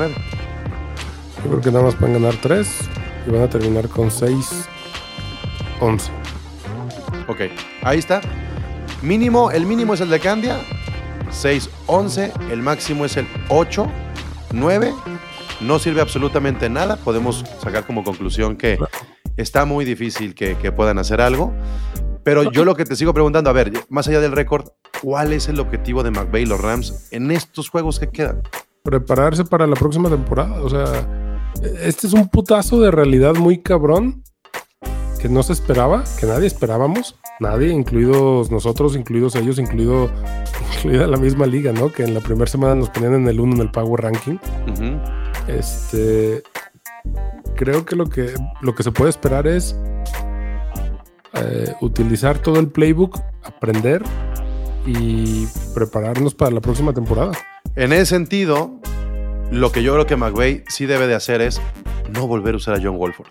Yo 1.43 1.49
creo 1.49 1.61
que 1.61 1.71
nada 1.71 1.85
más 1.85 1.95
pueden 1.95 2.21
ganar 2.21 2.35
3 2.41 2.67
y 3.27 3.31
van 3.31 3.43
a 3.43 3.49
terminar 3.49 3.87
con 3.87 4.11
6, 4.11 4.67
11. 5.79 6.11
Ok, 7.27 7.39
ahí 7.83 7.99
está. 7.99 8.21
Mínimo, 9.01 9.51
el 9.51 9.65
mínimo 9.65 9.93
es 9.93 10.01
el 10.01 10.09
de 10.09 10.19
Candia. 10.19 10.59
6, 11.35 11.69
11. 11.87 12.31
El 12.51 12.61
máximo 12.61 13.05
es 13.05 13.17
el 13.17 13.27
8, 13.49 13.87
9. 14.53 14.93
No 15.61 15.79
sirve 15.79 16.01
absolutamente 16.01 16.69
nada. 16.69 16.95
Podemos 16.97 17.43
sacar 17.61 17.85
como 17.85 18.03
conclusión 18.03 18.55
que 18.55 18.79
está 19.37 19.65
muy 19.65 19.85
difícil 19.85 20.33
que, 20.33 20.57
que 20.57 20.71
puedan 20.71 20.97
hacer 20.97 21.21
algo. 21.21 21.53
Pero 22.23 22.51
yo 22.51 22.65
lo 22.65 22.75
que 22.75 22.85
te 22.85 22.95
sigo 22.95 23.13
preguntando, 23.13 23.51
a 23.51 23.53
ver, 23.53 23.71
más 23.89 24.07
allá 24.07 24.19
del 24.19 24.31
récord, 24.31 24.69
¿cuál 25.01 25.31
es 25.31 25.47
el 25.47 25.59
objetivo 25.59 26.01
de 26.01 26.09
McVay 26.09 26.43
y 26.43 26.45
los 26.47 26.59
Rams 26.59 27.07
en 27.11 27.29
estos 27.29 27.69
juegos 27.69 27.99
que 27.99 28.09
quedan? 28.09 28.41
Prepararse 28.83 29.45
para 29.45 29.67
la 29.67 29.75
próxima 29.75 30.09
temporada. 30.09 30.59
O 30.63 30.69
sea, 30.69 31.07
este 31.81 32.07
es 32.07 32.13
un 32.13 32.27
putazo 32.29 32.81
de 32.81 32.89
realidad 32.89 33.35
muy 33.35 33.61
cabrón 33.61 34.23
que 35.21 35.29
no 35.29 35.43
se 35.43 35.53
esperaba, 35.53 36.03
que 36.19 36.25
nadie 36.25 36.47
esperábamos. 36.47 37.15
Nadie, 37.39 37.69
incluidos 37.69 38.49
nosotros, 38.49 38.95
incluidos 38.95 39.35
ellos, 39.35 39.59
incluido, 39.59 40.09
incluida 40.77 41.07
la 41.07 41.17
misma 41.17 41.45
liga, 41.45 41.71
¿no? 41.71 41.91
Que 41.91 42.03
en 42.03 42.13
la 42.13 42.21
primera 42.21 42.49
semana 42.49 42.75
nos 42.75 42.89
ponían 42.89 43.13
en 43.13 43.27
el 43.27 43.39
1 43.39 43.55
en 43.55 43.61
el 43.61 43.71
Power 43.71 44.03
Ranking. 44.03 44.37
Este. 45.47 46.43
Creo 47.55 47.85
que 47.85 47.95
lo 47.95 48.09
que, 48.09 48.33
lo 48.61 48.75
que 48.75 48.83
se 48.83 48.91
puede 48.91 49.09
esperar 49.09 49.47
es 49.47 49.75
eh, 51.33 51.73
utilizar 51.81 52.39
todo 52.39 52.59
el 52.59 52.67
playbook, 52.67 53.19
aprender 53.43 54.01
y 54.85 55.47
prepararnos 55.73 56.33
para 56.33 56.51
la 56.51 56.61
próxima 56.61 56.93
temporada. 56.93 57.31
En 57.75 57.93
ese 57.93 58.07
sentido, 58.07 58.79
lo 59.51 59.71
que 59.71 59.83
yo 59.83 59.93
creo 59.93 60.05
que 60.05 60.15
McVay 60.15 60.63
sí 60.67 60.85
debe 60.85 61.07
de 61.07 61.15
hacer 61.15 61.41
es 61.41 61.61
no 62.09 62.27
volver 62.27 62.55
a 62.55 62.57
usar 62.57 62.75
a 62.75 62.79
John 62.81 62.97
Wolford. 62.97 63.27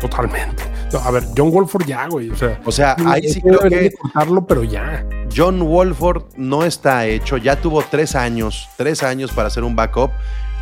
Totalmente. 0.00 0.69
No, 0.92 0.98
a 0.98 1.10
ver, 1.10 1.24
John 1.36 1.50
Wolford 1.50 1.86
ya, 1.86 2.06
güey. 2.08 2.30
O 2.30 2.36
sea, 2.36 2.60
O 2.64 2.72
sea, 2.72 2.96
ahí 3.06 3.28
sí 3.28 3.40
no 3.44 3.58
creo 3.58 3.70
que 3.70 3.92
cortarlo, 3.92 4.46
pero 4.46 4.64
ya. 4.64 5.06
John 5.34 5.60
Wolford 5.60 6.24
no 6.36 6.64
está 6.64 7.06
hecho. 7.06 7.36
Ya 7.36 7.56
tuvo 7.60 7.82
tres 7.82 8.16
años, 8.16 8.68
tres 8.76 9.02
años 9.02 9.30
para 9.32 9.48
hacer 9.48 9.62
un 9.64 9.76
backup. 9.76 10.10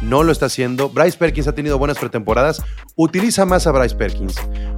No 0.02 0.22
lo 0.22 0.30
está 0.30 0.46
haciendo. 0.46 0.90
Bryce 0.90 1.18
Perkins 1.18 1.48
ha 1.48 1.54
tenido 1.54 1.76
buenas 1.78 1.98
pretemporadas. 1.98 2.62
Utiliza 2.94 3.44
más 3.46 3.66
a 3.66 3.72
Bryce 3.72 3.96
Perkins. 3.96 4.36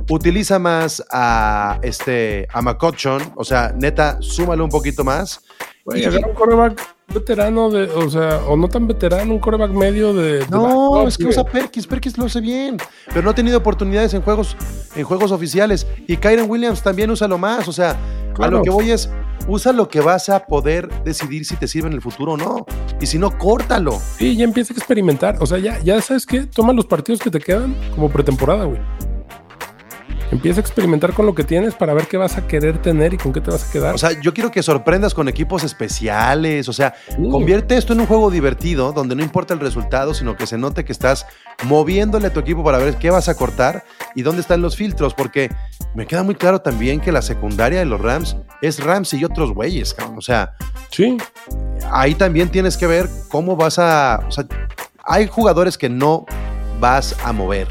Utiliza 0.08 0.58
más 0.58 1.04
a 1.12 1.78
este 1.82 2.48
a 2.52 2.62
McCutcheon. 2.62 3.32
O 3.36 3.44
sea, 3.44 3.74
neta, 3.76 4.16
súmale 4.20 4.62
un 4.62 4.70
poquito 4.70 5.04
más. 5.04 5.42
Güey, 5.84 6.02
Y- 6.02 6.04
agarra 6.06 6.28
un 6.28 6.34
coreback 6.34 6.80
veterano, 7.12 7.70
de, 7.70 7.84
o 7.84 8.08
sea, 8.08 8.40
o 8.48 8.56
no 8.56 8.68
tan 8.68 8.86
veterano, 8.86 9.32
un 9.32 9.38
coreback 9.38 9.70
medio 9.70 10.14
de. 10.14 10.38
de 10.40 10.46
No, 10.48 10.92
backup, 10.92 11.08
es 11.08 11.18
que 11.18 11.26
usa 11.26 11.44
Perkins. 11.44 11.86
Perkins 11.86 12.18
lo 12.18 12.26
hace 12.26 12.40
bien. 12.40 12.76
Pero 13.08 13.22
no 13.22 13.30
ha 13.30 13.34
tenido 13.34 13.58
oportunidades 13.58 14.14
en 14.14 14.22
juegos, 14.22 14.56
en 14.94 15.04
juegos 15.04 15.32
oficiales. 15.32 15.86
Y 16.06 16.16
Kyron 16.16 16.50
Williams 16.50 16.82
también 16.82 17.10
usa 17.10 17.28
lo 17.28 17.38
más. 17.38 17.68
O 17.68 17.72
sea, 17.72 17.96
a 18.38 18.48
lo 18.48 18.62
que 18.62 18.70
voy 18.70 18.90
es, 18.90 19.10
usa 19.48 19.72
lo 19.72 19.88
que 19.88 20.00
vas 20.00 20.28
a 20.28 20.46
poder 20.46 20.88
decidir 21.04 21.44
si 21.44 21.56
te 21.56 21.68
sirve 21.68 21.88
en 21.88 21.94
el 21.94 22.00
futuro 22.00 22.32
o 22.32 22.36
no. 22.36 22.66
Y 23.00 23.06
si 23.06 23.18
no, 23.18 23.36
córtalo. 23.36 23.98
Sí, 24.18 24.36
ya 24.36 24.44
empieza 24.44 24.72
a 24.72 24.76
experimentar. 24.76 25.36
O 25.40 25.46
sea, 25.46 25.58
ya, 25.58 25.78
ya 25.80 26.00
sabes 26.00 26.26
qué, 26.26 26.42
toma 26.42 26.72
los 26.72 26.86
partidos 26.86 27.20
que 27.20 27.30
te 27.30 27.40
quedan 27.40 27.74
como 27.94 28.08
pretemporada, 28.08 28.64
güey. 28.64 28.80
Empieza 30.30 30.60
a 30.60 30.62
experimentar 30.62 31.12
con 31.12 31.26
lo 31.26 31.34
que 31.34 31.42
tienes 31.42 31.74
para 31.74 31.92
ver 31.92 32.06
qué 32.06 32.16
vas 32.16 32.36
a 32.38 32.46
querer 32.46 32.80
tener 32.80 33.12
y 33.14 33.16
con 33.16 33.32
qué 33.32 33.40
te 33.40 33.50
vas 33.50 33.68
a 33.68 33.72
quedar. 33.72 33.94
O 33.94 33.98
sea, 33.98 34.12
yo 34.20 34.32
quiero 34.32 34.50
que 34.52 34.62
sorprendas 34.62 35.12
con 35.12 35.28
equipos 35.28 35.64
especiales. 35.64 36.68
O 36.68 36.72
sea, 36.72 36.94
Sí. 37.08 37.28
convierte 37.30 37.76
esto 37.76 37.92
en 37.94 38.00
un 38.00 38.06
juego 38.06 38.30
divertido 38.30 38.92
donde 38.92 39.16
no 39.16 39.22
importa 39.24 39.54
el 39.54 39.60
resultado, 39.60 40.14
sino 40.14 40.36
que 40.36 40.46
se 40.46 40.56
note 40.56 40.84
que 40.84 40.92
estás 40.92 41.26
moviéndole 41.64 42.28
a 42.28 42.32
tu 42.32 42.38
equipo 42.40 42.62
para 42.62 42.78
ver 42.78 42.96
qué 42.96 43.10
vas 43.10 43.28
a 43.28 43.34
cortar 43.34 43.84
y 44.14 44.22
dónde 44.22 44.40
están 44.40 44.62
los 44.62 44.76
filtros. 44.76 45.14
Porque 45.14 45.50
me 45.94 46.06
queda 46.06 46.22
muy 46.22 46.36
claro 46.36 46.60
también 46.60 47.00
que 47.00 47.10
la 47.10 47.22
secundaria 47.22 47.80
de 47.80 47.86
los 47.86 48.00
Rams 48.00 48.36
es 48.62 48.82
Rams 48.82 49.12
y 49.14 49.24
otros 49.24 49.52
güeyes, 49.52 49.94
cabrón. 49.94 50.16
O 50.18 50.22
sea, 50.22 50.52
sí, 50.90 51.16
ahí 51.90 52.14
también 52.14 52.48
tienes 52.50 52.76
que 52.76 52.86
ver 52.86 53.08
cómo 53.30 53.56
vas 53.56 53.78
a. 53.80 54.20
O 54.28 54.30
sea, 54.30 54.44
hay 55.04 55.26
jugadores 55.26 55.76
que 55.76 55.88
no 55.88 56.24
vas 56.78 57.16
a 57.24 57.32
mover, 57.32 57.66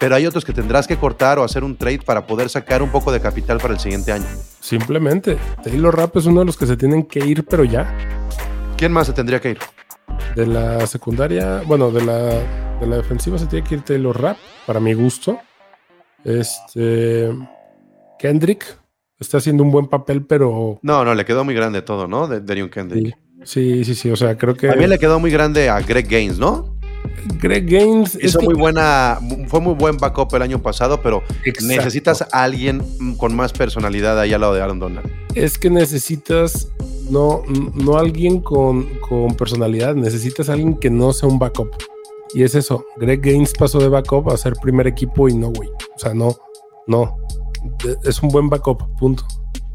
pero 0.00 0.14
hay 0.16 0.26
otros 0.26 0.46
que 0.46 0.54
tendrás 0.54 0.88
que 0.88 0.96
cortar 0.96 1.38
o 1.38 1.44
hacer 1.44 1.62
un 1.62 1.76
trade 1.76 2.00
para 2.00 2.26
poder 2.26 2.48
sacar 2.48 2.82
un 2.82 2.90
poco 2.90 3.12
de 3.12 3.20
capital 3.20 3.58
para 3.58 3.74
el 3.74 3.80
siguiente 3.80 4.10
año. 4.10 4.24
simplemente. 4.58 5.36
Taylor 5.62 5.94
Rapp 5.94 6.16
es 6.16 6.26
uno 6.26 6.40
de 6.40 6.46
los 6.46 6.56
que 6.56 6.66
se 6.66 6.76
tienen 6.76 7.04
que 7.04 7.20
ir, 7.20 7.44
pero 7.44 7.64
ya. 7.64 7.94
¿Quién 8.78 8.92
más 8.92 9.06
se 9.06 9.12
tendría 9.12 9.40
que 9.40 9.50
ir? 9.50 9.58
De 10.34 10.46
la 10.46 10.86
secundaria, 10.86 11.62
bueno, 11.66 11.90
de 11.90 12.04
la, 12.04 12.16
de 12.80 12.86
la 12.86 12.96
defensiva 12.96 13.38
se 13.38 13.46
tiene 13.46 13.68
que 13.68 13.74
ir 13.74 13.82
Taylor 13.82 14.20
Rapp, 14.20 14.38
para 14.66 14.80
mi 14.80 14.94
gusto. 14.94 15.38
Este. 16.24 17.30
Kendrick 18.18 18.78
está 19.18 19.36
haciendo 19.36 19.62
un 19.62 19.70
buen 19.70 19.86
papel, 19.86 20.24
pero. 20.24 20.78
No, 20.82 21.04
no, 21.04 21.14
le 21.14 21.26
quedó 21.26 21.44
muy 21.44 21.54
grande 21.54 21.82
todo, 21.82 22.08
¿no? 22.08 22.26
De 22.26 22.40
Darion 22.40 22.70
Kendrick. 22.70 23.16
Sí, 23.44 23.84
sí, 23.84 23.84
sí, 23.84 23.94
sí. 23.94 24.10
O 24.10 24.16
sea, 24.16 24.38
creo 24.38 24.54
que. 24.54 24.68
También 24.68 24.88
le 24.88 24.98
quedó 24.98 25.20
muy 25.20 25.30
grande 25.30 25.68
a 25.68 25.80
Greg 25.80 26.08
Gaines, 26.08 26.38
¿no? 26.38 26.79
Greg 27.40 27.66
Gaines. 27.66 28.14
es 28.16 28.24
Hizo 28.30 28.38
que- 28.40 28.46
muy 28.46 28.54
buena, 28.54 29.18
fue 29.48 29.60
muy 29.60 29.74
buen 29.74 29.96
backup 29.96 30.34
el 30.34 30.42
año 30.42 30.60
pasado, 30.62 31.00
pero 31.02 31.22
Exacto. 31.44 31.66
necesitas 31.66 32.22
a 32.32 32.42
alguien 32.42 32.82
con 33.16 33.34
más 33.36 33.52
personalidad 33.52 34.18
ahí 34.18 34.32
al 34.32 34.40
lado 34.40 34.54
de 34.54 34.62
Aaron 34.62 34.78
Donald. 34.78 35.10
es 35.34 35.58
que 35.58 35.70
necesitas 35.70 36.68
no, 37.10 37.42
no 37.74 37.96
alguien 37.98 38.40
con, 38.40 38.84
con 39.00 39.34
personalidad, 39.36 39.94
necesitas 39.94 40.48
alguien 40.48 40.74
que 40.76 40.90
no 40.90 41.12
sea 41.12 41.28
un 41.28 41.38
backup. 41.38 41.70
Y 42.34 42.44
es 42.44 42.54
eso, 42.54 42.84
Greg 42.96 43.20
Gaines 43.20 43.52
pasó 43.58 43.78
de 43.80 43.88
backup 43.88 44.30
a 44.30 44.36
ser 44.36 44.52
primer 44.62 44.86
equipo 44.86 45.28
y 45.28 45.34
no, 45.34 45.50
güey. 45.50 45.68
O 45.96 45.98
sea, 45.98 46.14
no, 46.14 46.36
no. 46.86 47.16
Es 48.04 48.22
un 48.22 48.28
buen 48.30 48.48
backup, 48.48 48.82
punto. 48.98 49.24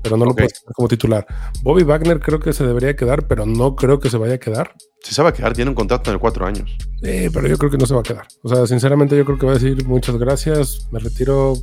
Pero 0.06 0.18
no 0.18 0.26
lo 0.26 0.36
puedes 0.36 0.54
tener 0.54 0.74
como 0.76 0.88
titular. 0.88 1.26
Bobby 1.64 1.82
Wagner 1.82 2.20
creo 2.20 2.40
que 2.40 2.54
se 2.54 2.64
debería 2.64 2.96
quedar, 2.96 3.28
pero 3.28 3.48
no 3.48 3.76
creo 3.76 4.00
que 4.00 4.12
se 4.12 4.18
vaya 4.18 4.36
a 4.36 4.38
quedar. 4.38 4.76
Si 5.02 5.16
se 5.16 5.24
va 5.24 5.30
a 5.30 5.34
quedar, 5.34 5.54
tiene 5.54 5.70
un 5.70 5.76
contrato 5.76 6.12
de 6.12 6.20
cuatro 6.20 6.46
años. 6.46 6.78
Eh, 7.02 7.32
pero 7.34 7.48
yo 7.48 7.58
creo 7.58 7.72
que 7.72 7.80
no 7.80 7.88
se 7.88 7.96
va 7.96 8.02
a 8.02 8.04
quedar. 8.04 8.28
O 8.44 8.50
sea, 8.50 8.68
sinceramente 8.68 9.18
yo 9.18 9.26
creo 9.26 9.40
que 9.40 9.48
va 9.48 9.54
a 9.54 9.56
decir 9.56 9.84
muchas 9.88 10.18
gracias, 10.18 10.88
me 10.92 11.00
retiro, 11.00 11.54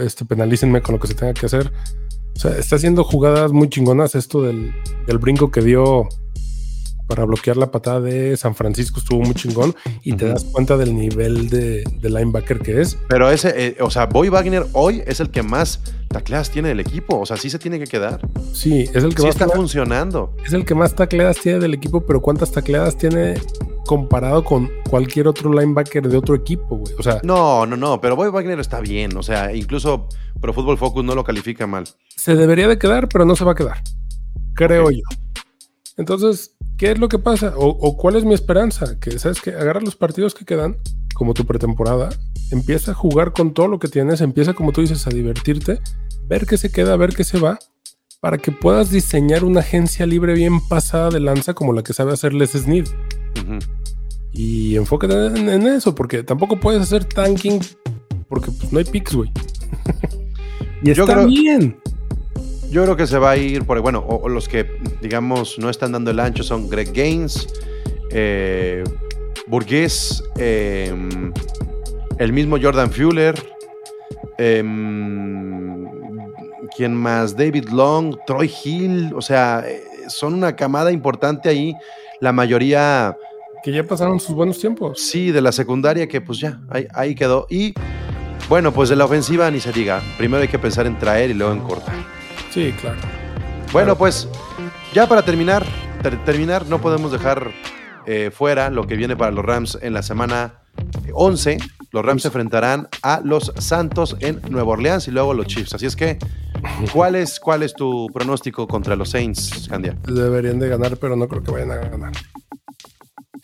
este, 0.00 0.24
penalícenme 0.24 0.80
con 0.80 0.94
lo 0.94 0.98
que 0.98 1.08
se 1.08 1.14
tenga 1.14 1.34
que 1.34 1.44
hacer. 1.44 1.70
O 2.34 2.38
sea, 2.38 2.52
está 2.52 2.76
haciendo 2.76 3.04
jugadas 3.04 3.52
muy 3.52 3.68
chingonas. 3.68 4.14
Esto 4.14 4.40
del, 4.40 4.72
del 5.06 5.18
brinco 5.18 5.50
que 5.50 5.60
dio 5.60 6.08
para 7.06 7.24
bloquear 7.24 7.56
la 7.56 7.70
patada 7.70 8.00
de 8.00 8.36
San 8.36 8.54
Francisco 8.54 8.98
estuvo 9.00 9.20
muy 9.22 9.34
chingón 9.34 9.74
y 10.02 10.14
te 10.14 10.26
das 10.26 10.44
cuenta 10.44 10.76
del 10.76 10.94
nivel 10.96 11.48
de, 11.48 11.84
de 12.00 12.10
linebacker 12.10 12.58
que 12.60 12.80
es. 12.80 12.98
Pero 13.08 13.30
ese, 13.30 13.52
eh, 13.56 13.76
o 13.80 13.90
sea, 13.90 14.06
Boy 14.06 14.28
Wagner 14.28 14.66
hoy 14.72 15.02
es 15.06 15.20
el 15.20 15.30
que 15.30 15.42
más 15.42 15.80
tacleadas 16.08 16.50
tiene 16.50 16.68
del 16.68 16.80
equipo. 16.80 17.18
O 17.20 17.26
sea, 17.26 17.36
sí 17.36 17.48
se 17.50 17.58
tiene 17.58 17.78
que 17.78 17.86
quedar. 17.86 18.20
Sí, 18.52 18.82
es 18.92 19.04
el 19.04 19.14
que 19.14 19.22
Sí 19.22 19.26
más 19.28 19.36
está 19.36 19.48
funcionando. 19.48 20.34
es 20.44 20.52
el 20.52 20.64
que 20.64 20.74
más 20.74 20.94
tacleadas 20.94 21.38
tiene 21.38 21.58
del 21.60 21.74
equipo, 21.74 22.04
pero 22.04 22.20
¿cuántas 22.20 22.50
tacleadas 22.52 22.96
tiene 22.96 23.34
comparado 23.86 24.42
con 24.42 24.68
cualquier 24.90 25.28
otro 25.28 25.52
linebacker 25.52 26.08
de 26.08 26.16
otro 26.16 26.34
equipo, 26.34 26.76
güey? 26.78 26.92
O 26.98 27.02
sea, 27.02 27.20
No, 27.22 27.66
no, 27.66 27.76
no, 27.76 28.00
pero 28.00 28.16
Boy 28.16 28.30
Wagner 28.30 28.58
está 28.58 28.80
bien. 28.80 29.16
O 29.16 29.22
sea, 29.22 29.54
incluso 29.54 30.08
Pro 30.40 30.52
Football 30.52 30.78
Focus 30.78 31.04
no 31.04 31.14
lo 31.14 31.22
califica 31.24 31.66
mal. 31.66 31.84
se 32.16 32.34
debería 32.34 32.66
de 32.66 32.78
quedar, 32.78 33.08
pero 33.08 33.24
no 33.24 33.36
se 33.36 33.44
va 33.44 33.52
a 33.52 33.54
quedar. 33.54 33.80
Creo 34.54 34.90
yo. 34.90 35.02
Entonces, 35.98 36.55
¿qué 36.78 36.92
es 36.92 36.98
lo 36.98 37.08
que 37.08 37.18
pasa? 37.18 37.54
O, 37.56 37.66
o 37.68 37.96
cuál 37.96 38.16
es 38.16 38.24
mi 38.24 38.34
esperanza? 38.34 38.98
Que, 39.00 39.18
¿sabes 39.18 39.40
que 39.40 39.50
Agarra 39.50 39.80
los 39.80 39.96
partidos 39.96 40.34
que 40.34 40.44
quedan, 40.44 40.76
como 41.14 41.34
tu 41.34 41.44
pretemporada, 41.44 42.08
empieza 42.50 42.92
a 42.92 42.94
jugar 42.94 43.32
con 43.32 43.54
todo 43.54 43.68
lo 43.68 43.78
que 43.78 43.88
tienes, 43.88 44.20
empieza, 44.20 44.52
como 44.54 44.72
tú 44.72 44.80
dices, 44.82 45.06
a 45.06 45.10
divertirte, 45.10 45.80
ver 46.28 46.46
qué 46.46 46.58
se 46.58 46.70
queda, 46.70 46.96
ver 46.96 47.14
qué 47.14 47.24
se 47.24 47.38
va, 47.38 47.58
para 48.20 48.38
que 48.38 48.50
puedas 48.52 48.90
diseñar 48.90 49.44
una 49.44 49.60
agencia 49.60 50.06
libre 50.06 50.34
bien 50.34 50.60
pasada 50.68 51.10
de 51.10 51.20
lanza 51.20 51.54
como 51.54 51.72
la 51.72 51.82
que 51.82 51.92
sabe 51.92 52.12
hacer 52.12 52.34
Les 52.34 52.52
Snead. 52.52 52.86
Y 54.32 54.76
enfócate 54.76 55.14
en, 55.26 55.48
en 55.48 55.66
eso, 55.66 55.94
porque 55.94 56.22
tampoco 56.22 56.60
puedes 56.60 56.82
hacer 56.82 57.04
tanking, 57.04 57.60
porque 58.28 58.50
pues, 58.50 58.72
no 58.72 58.78
hay 58.78 58.84
picks, 58.84 59.14
güey. 59.14 59.30
y 60.82 60.92
Yo 60.92 61.04
está 61.04 61.14
creo- 61.14 61.26
bien. 61.26 61.78
Yo 62.70 62.82
creo 62.84 62.96
que 62.96 63.06
se 63.06 63.18
va 63.18 63.30
a 63.30 63.36
ir 63.36 63.64
por, 63.64 63.80
bueno, 63.80 64.00
o, 64.06 64.16
o 64.16 64.28
los 64.28 64.48
que, 64.48 64.66
digamos, 65.00 65.58
no 65.58 65.70
están 65.70 65.92
dando 65.92 66.10
el 66.10 66.20
ancho 66.20 66.42
son 66.42 66.68
Greg 66.68 66.92
Gaines, 66.92 67.48
eh, 68.10 68.84
Burgués, 69.46 70.22
eh, 70.38 70.92
el 72.18 72.32
mismo 72.32 72.58
Jordan 72.60 72.90
Fuller, 72.90 73.34
eh, 74.38 74.62
¿quién 76.76 76.94
más? 76.94 77.36
David 77.36 77.68
Long, 77.70 78.16
Troy 78.26 78.52
Hill, 78.64 79.12
o 79.14 79.22
sea, 79.22 79.64
eh, 79.66 79.82
son 80.08 80.34
una 80.34 80.54
camada 80.56 80.92
importante 80.92 81.48
ahí. 81.48 81.74
La 82.20 82.32
mayoría, 82.32 83.16
Que 83.62 83.72
ya 83.72 83.84
pasaron 83.84 84.18
sus 84.20 84.34
buenos 84.34 84.58
tiempos. 84.58 85.00
sí, 85.00 85.30
de 85.30 85.40
la 85.40 85.52
secundaria 85.52 86.08
que 86.08 86.20
pues 86.20 86.38
ya, 86.38 86.60
ahí, 86.70 86.86
ahí 86.94 87.14
quedó. 87.14 87.46
Y 87.50 87.74
bueno, 88.48 88.72
pues 88.72 88.88
de 88.88 88.96
la 88.96 89.04
ofensiva 89.04 89.50
ni 89.50 89.60
se 89.60 89.72
diga. 89.72 90.02
Primero 90.16 90.42
hay 90.42 90.48
que 90.48 90.58
pensar 90.58 90.86
en 90.86 90.98
traer 90.98 91.30
y 91.30 91.34
luego 91.34 91.52
en 91.52 91.60
cortar. 91.60 91.94
Sí, 92.50 92.72
claro. 92.80 92.96
Bueno, 93.72 93.86
Claro. 93.94 93.98
pues 93.98 94.28
ya 94.94 95.06
para 95.08 95.22
terminar, 95.22 95.64
ter- 96.02 96.22
terminar, 96.24 96.66
no 96.66 96.80
podemos 96.80 97.12
dejar 97.12 97.50
eh, 98.06 98.30
fuera 98.32 98.70
lo 98.70 98.86
que 98.86 98.96
viene 98.96 99.16
para 99.16 99.30
los 99.32 99.44
Rams 99.44 99.78
en 99.82 99.92
la 99.92 100.02
semana 100.02 100.60
11. 101.12 101.58
Los 101.90 102.04
Rams 102.04 102.22
se 102.22 102.28
enfrentarán 102.28 102.88
a 103.02 103.20
los 103.24 103.52
Santos 103.58 104.16
en 104.20 104.40
Nueva 104.48 104.72
Orleans 104.72 105.08
y 105.08 105.10
luego 105.10 105.34
los 105.34 105.46
Chiefs. 105.46 105.74
Así 105.74 105.86
es 105.86 105.96
que, 105.96 106.18
¿cuál 106.92 107.16
es, 107.16 107.40
cuál 107.40 107.62
es 107.62 107.74
tu 107.74 108.06
pronóstico 108.14 108.66
contra 108.68 108.94
los 108.96 109.10
Saints, 109.10 109.66
Candia? 109.68 109.96
Deberían 110.06 110.58
de 110.58 110.68
ganar, 110.68 110.96
pero 110.98 111.16
no 111.16 111.26
creo 111.26 111.42
que 111.42 111.50
vayan 111.50 111.70
a 111.72 111.76
ganar. 111.76 112.12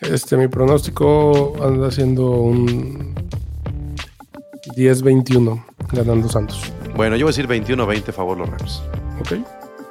Este, 0.00 0.36
mi 0.36 0.48
pronóstico 0.48 1.54
anda 1.64 1.90
siendo 1.90 2.30
un 2.30 3.14
10-21 4.76 5.64
ganando 5.92 6.28
Santos. 6.28 6.72
Bueno, 6.96 7.16
yo 7.16 7.26
voy 7.26 7.32
a 7.32 7.36
decir 7.36 7.48
21-20 7.48 8.12
favor 8.12 8.38
los 8.38 8.48
Rams. 8.50 8.82
¿Ok? 9.20 9.32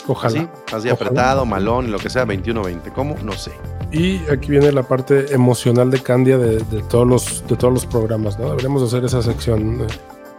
Ojalá. 0.08 0.42
Así, 0.42 0.50
así 0.68 0.90
Ojalá. 0.90 0.94
apretado, 0.94 1.46
malón, 1.46 1.92
lo 1.92 2.00
que 2.00 2.10
sea, 2.10 2.26
21-20. 2.26 2.92
¿Cómo? 2.94 3.16
No 3.24 3.34
sé. 3.34 3.52
Y 3.92 4.18
aquí 4.32 4.50
viene 4.52 4.72
la 4.72 4.84
parte 4.84 5.34
emocional 5.34 5.92
de 5.92 6.02
Candia 6.02 6.38
de, 6.38 6.58
de 6.58 6.82
todos, 6.84 7.08
los, 7.08 7.44
de 7.48 7.56
todos 7.56 7.74
los 7.74 7.86
programas, 7.86 8.40
¿no? 8.40 8.50
Deberíamos 8.50 8.82
hacer 8.84 9.04
esa 9.06 9.22
sección, 9.22 9.82
eh, 9.82 9.88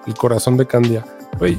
el 0.06 0.14
corazón 0.14 0.56
de 0.56 0.66
Candia. 0.66 1.04
Oye, 1.40 1.58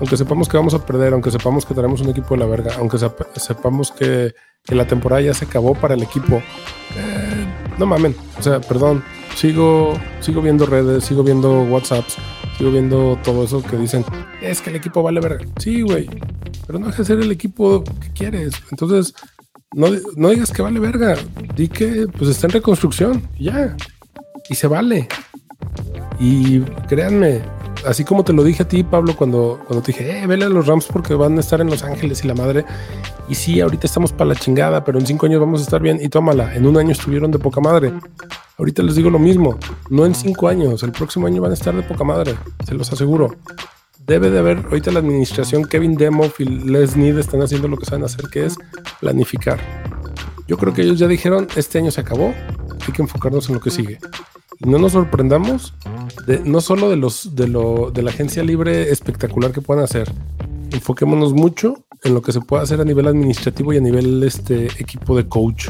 aunque 0.00 0.16
sepamos 0.16 0.48
que 0.48 0.56
vamos 0.56 0.74
a 0.74 0.84
perder, 0.84 1.12
aunque 1.12 1.30
sepamos 1.30 1.64
que 1.66 1.74
tenemos 1.74 2.00
un 2.00 2.08
equipo 2.10 2.34
de 2.34 2.40
la 2.40 2.46
verga, 2.46 2.72
aunque 2.78 2.96
sep- 2.96 3.26
sepamos 3.36 3.92
que, 3.92 4.34
que 4.64 4.74
la 4.74 4.86
temporada 4.86 5.20
ya 5.22 5.34
se 5.34 5.44
acabó 5.44 5.74
para 5.74 5.94
el 5.94 6.02
equipo, 6.02 6.36
eh, 6.96 7.46
no 7.78 7.86
mamen, 7.86 8.16
o 8.38 8.42
sea, 8.42 8.60
perdón, 8.60 9.04
sigo, 9.36 9.94
sigo 10.20 10.40
viendo 10.42 10.66
redes, 10.66 11.04
sigo 11.04 11.22
viendo 11.22 11.62
WhatsApps, 11.62 12.16
sigo 12.56 12.70
viendo 12.70 13.18
todo 13.22 13.44
eso 13.44 13.62
que 13.62 13.76
dicen, 13.76 14.04
es 14.42 14.60
que 14.60 14.70
el 14.70 14.76
equipo 14.76 15.02
vale 15.02 15.20
verga. 15.20 15.44
Sí, 15.58 15.82
güey, 15.82 16.08
pero 16.66 16.78
no 16.78 16.86
dejes 16.86 17.08
de 17.08 17.14
ser 17.14 17.22
el 17.22 17.32
equipo 17.32 17.84
que 17.84 18.12
quieres. 18.12 18.54
Entonces, 18.70 19.14
no, 19.74 19.88
no 20.16 20.30
digas 20.30 20.52
que 20.52 20.62
vale 20.62 20.80
verga. 20.80 21.16
Di 21.56 21.68
que 21.68 22.06
pues 22.16 22.30
está 22.30 22.46
en 22.46 22.52
reconstrucción. 22.52 23.28
Ya. 23.38 23.76
Y 24.48 24.54
se 24.54 24.66
vale. 24.66 25.08
Y 26.20 26.60
créanme, 26.88 27.42
así 27.86 28.04
como 28.04 28.24
te 28.24 28.32
lo 28.32 28.44
dije 28.44 28.62
a 28.62 28.68
ti, 28.68 28.82
Pablo, 28.82 29.16
cuando, 29.16 29.60
cuando 29.66 29.82
te 29.82 29.92
dije, 29.92 30.22
eh, 30.22 30.26
vele 30.26 30.44
a 30.44 30.48
los 30.48 30.66
Rams 30.66 30.86
porque 30.86 31.14
van 31.14 31.36
a 31.36 31.40
estar 31.40 31.60
en 31.60 31.68
Los 31.68 31.82
Ángeles 31.82 32.24
y 32.24 32.28
la 32.28 32.34
madre. 32.34 32.64
Y 33.28 33.34
sí, 33.34 33.60
ahorita 33.60 33.86
estamos 33.86 34.12
para 34.12 34.28
la 34.28 34.36
chingada, 34.36 34.84
pero 34.84 34.98
en 34.98 35.06
cinco 35.06 35.26
años 35.26 35.40
vamos 35.40 35.60
a 35.60 35.64
estar 35.64 35.80
bien. 35.80 35.98
Y 36.00 36.08
tómala, 36.08 36.54
en 36.54 36.66
un 36.66 36.76
año 36.76 36.92
estuvieron 36.92 37.30
de 37.30 37.38
poca 37.38 37.60
madre. 37.60 37.92
Ahorita 38.58 38.82
les 38.82 38.94
digo 38.94 39.10
lo 39.10 39.18
mismo, 39.18 39.58
no 39.90 40.06
en 40.06 40.14
cinco 40.14 40.46
años, 40.46 40.84
el 40.84 40.92
próximo 40.92 41.26
año 41.26 41.42
van 41.42 41.50
a 41.50 41.54
estar 41.54 41.74
de 41.74 41.82
poca 41.82 42.04
madre, 42.04 42.36
se 42.64 42.74
los 42.74 42.92
aseguro. 42.92 43.34
Debe 44.06 44.30
de 44.30 44.38
haber, 44.38 44.58
ahorita 44.58 44.92
la 44.92 45.00
administración, 45.00 45.64
Kevin 45.64 45.96
Demoff 45.96 46.38
y 46.38 46.44
Les 46.44 46.96
Need 46.96 47.18
están 47.18 47.42
haciendo 47.42 47.66
lo 47.66 47.76
que 47.76 47.86
saben 47.86 48.04
hacer, 48.04 48.28
que 48.30 48.44
es 48.44 48.56
planificar. 49.00 49.58
Yo 50.46 50.56
creo 50.56 50.72
que 50.72 50.82
ellos 50.82 51.00
ya 51.00 51.08
dijeron, 51.08 51.48
este 51.56 51.78
año 51.78 51.90
se 51.90 52.02
acabó, 52.02 52.32
hay 52.86 52.92
que 52.92 53.02
enfocarnos 53.02 53.48
en 53.48 53.56
lo 53.56 53.60
que 53.60 53.70
sigue. 53.70 53.98
No 54.60 54.78
nos 54.78 54.92
sorprendamos, 54.92 55.74
de, 56.26 56.38
no 56.40 56.60
solo 56.60 56.90
de, 56.90 56.96
los, 56.96 57.34
de, 57.34 57.48
lo, 57.48 57.90
de 57.90 58.02
la 58.02 58.10
agencia 58.10 58.44
libre 58.44 58.92
espectacular 58.92 59.50
que 59.50 59.62
puedan 59.62 59.82
hacer, 59.82 60.12
enfoquémonos 60.70 61.32
mucho 61.32 61.84
en 62.04 62.14
lo 62.14 62.22
que 62.22 62.32
se 62.32 62.40
puede 62.40 62.62
hacer 62.62 62.80
a 62.80 62.84
nivel 62.84 63.06
administrativo 63.08 63.72
y 63.72 63.78
a 63.78 63.80
nivel 63.80 64.22
este 64.22 64.66
equipo 64.78 65.16
de 65.16 65.26
coach. 65.26 65.68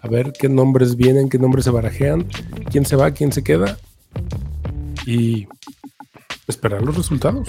A 0.00 0.08
ver 0.08 0.32
qué 0.32 0.48
nombres 0.48 0.96
vienen, 0.96 1.28
qué 1.28 1.38
nombres 1.38 1.64
se 1.64 1.70
barajean, 1.70 2.26
quién 2.70 2.84
se 2.86 2.96
va, 2.96 3.10
quién 3.10 3.32
se 3.32 3.42
queda. 3.42 3.76
Y 5.06 5.48
esperar 6.46 6.82
los 6.82 6.96
resultados. 6.96 7.48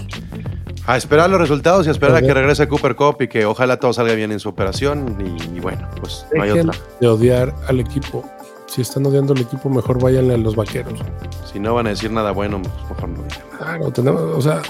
A 0.88 0.98
esperar 0.98 1.30
los 1.30 1.40
resultados 1.40 1.86
y 1.86 1.90
a 1.90 1.92
esperar 1.92 2.18
a 2.18 2.22
que 2.22 2.34
regrese 2.34 2.68
Cooper 2.68 2.96
Cup 2.96 3.18
y 3.22 3.28
que 3.28 3.46
ojalá 3.46 3.80
todo 3.80 3.94
salga 3.94 4.14
bien 4.14 4.32
en 4.32 4.40
su 4.40 4.50
operación. 4.50 5.18
Y, 5.20 5.58
y 5.58 5.60
bueno, 5.60 5.88
pues 6.00 6.26
no 6.34 6.44
hay 6.44 6.50
Dejen 6.50 6.70
otra. 6.70 6.82
de 7.00 7.08
odiar 7.08 7.56
al 7.68 7.80
equipo. 7.80 8.24
Si 8.68 8.82
están 8.82 9.06
odiando 9.06 9.34
al 9.34 9.40
equipo, 9.42 9.70
mejor 9.70 10.02
váyanle 10.02 10.34
a 10.34 10.38
los 10.38 10.56
vaqueros. 10.56 11.00
Si 11.52 11.60
no 11.60 11.76
van 11.76 11.88
a 11.88 11.90
decir 11.92 12.12
nada 12.12 12.32
bueno, 12.32 12.62
pues 12.62 12.74
mejor 12.90 13.10
no 13.10 13.24
digan. 13.24 13.40
Claro, 13.58 13.92
tenemos, 13.92 14.22
o 14.22 14.42
sea, 14.42 14.62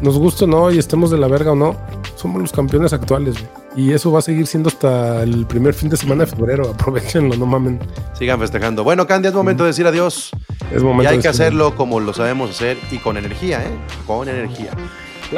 nos 0.00 0.18
gusta 0.18 0.44
o 0.44 0.48
no, 0.48 0.70
y 0.70 0.78
estemos 0.78 1.10
de 1.10 1.18
la 1.18 1.28
verga 1.28 1.52
o 1.52 1.54
no, 1.56 1.76
somos 2.16 2.40
los 2.42 2.52
campeones 2.52 2.92
actuales, 2.92 3.34
güey. 3.34 3.48
Y 3.74 3.92
eso 3.92 4.12
va 4.12 4.18
a 4.18 4.22
seguir 4.22 4.46
siendo 4.46 4.68
hasta 4.68 5.22
el 5.22 5.46
primer 5.46 5.72
fin 5.74 5.88
de 5.88 5.96
semana 5.96 6.24
de 6.24 6.30
febrero. 6.30 6.70
Aprovechenlo, 6.74 7.36
no 7.36 7.46
mamen. 7.46 7.80
Sigan 8.18 8.38
festejando. 8.38 8.84
Bueno, 8.84 9.06
Candy, 9.06 9.28
es 9.28 9.34
momento 9.34 9.64
de 9.64 9.68
decir 9.68 9.86
adiós. 9.86 10.30
Es 10.70 10.82
momento 10.82 11.04
Y 11.04 11.06
hay 11.06 11.16
de 11.16 11.22
que 11.22 11.28
decir- 11.28 11.42
hacerlo 11.42 11.74
como 11.74 11.98
lo 12.00 12.12
sabemos 12.12 12.50
hacer 12.50 12.76
y 12.90 12.98
con 12.98 13.16
energía, 13.16 13.62
¿eh? 13.62 13.70
Con 14.06 14.28
energía. 14.28 14.72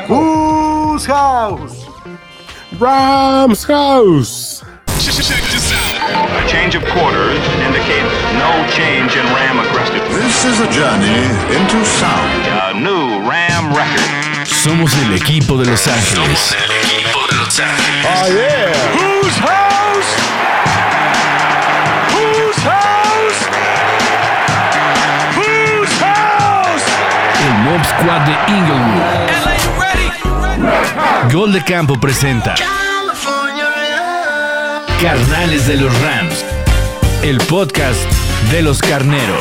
Who's 0.08 1.06
House. 1.06 1.86
Rams 2.80 3.64
House. 3.66 4.62
A 4.96 6.46
change 6.48 6.74
of 6.76 6.82
quarters 6.92 7.38
indicates 7.66 8.10
no 8.38 8.50
change 8.74 9.14
in 9.16 9.24
Ram 9.34 9.60
aggressiveness. 9.60 10.24
This 10.24 10.44
is 10.44 10.60
a 10.60 10.66
journey 10.72 11.28
into 11.54 11.84
sound. 11.84 12.46
A 12.48 12.74
new 12.74 13.28
Ram 13.28 13.72
record. 13.74 14.13
Somos 14.44 14.92
el 14.98 15.14
equipo 15.14 15.56
de 15.56 15.66
Los 15.66 15.86
Ángeles. 15.86 16.38
Somos 16.38 16.52
el 16.52 16.70
equipo 16.72 17.26
de 17.30 17.36
Los 17.36 17.60
Ángeles. 17.60 18.06
Oh, 18.22 18.28
yeah. 18.28 18.72
Whose 18.94 19.40
house? 19.40 20.10
Whose 22.14 22.60
house? 22.62 23.40
Whose 25.36 25.94
house? 26.00 26.84
El 27.46 27.54
Mob 27.64 27.82
Squad 27.84 28.20
de 28.26 28.34
Inglewood. 28.52 29.02
Gol 31.32 31.52
de 31.52 31.64
Campo 31.64 31.98
presenta 31.98 32.54
Carnales 35.00 35.66
de 35.66 35.76
los 35.76 35.92
Rams. 36.00 36.44
El 37.22 37.38
podcast 37.38 38.00
de 38.50 38.62
los 38.62 38.80
carneros. 38.80 39.40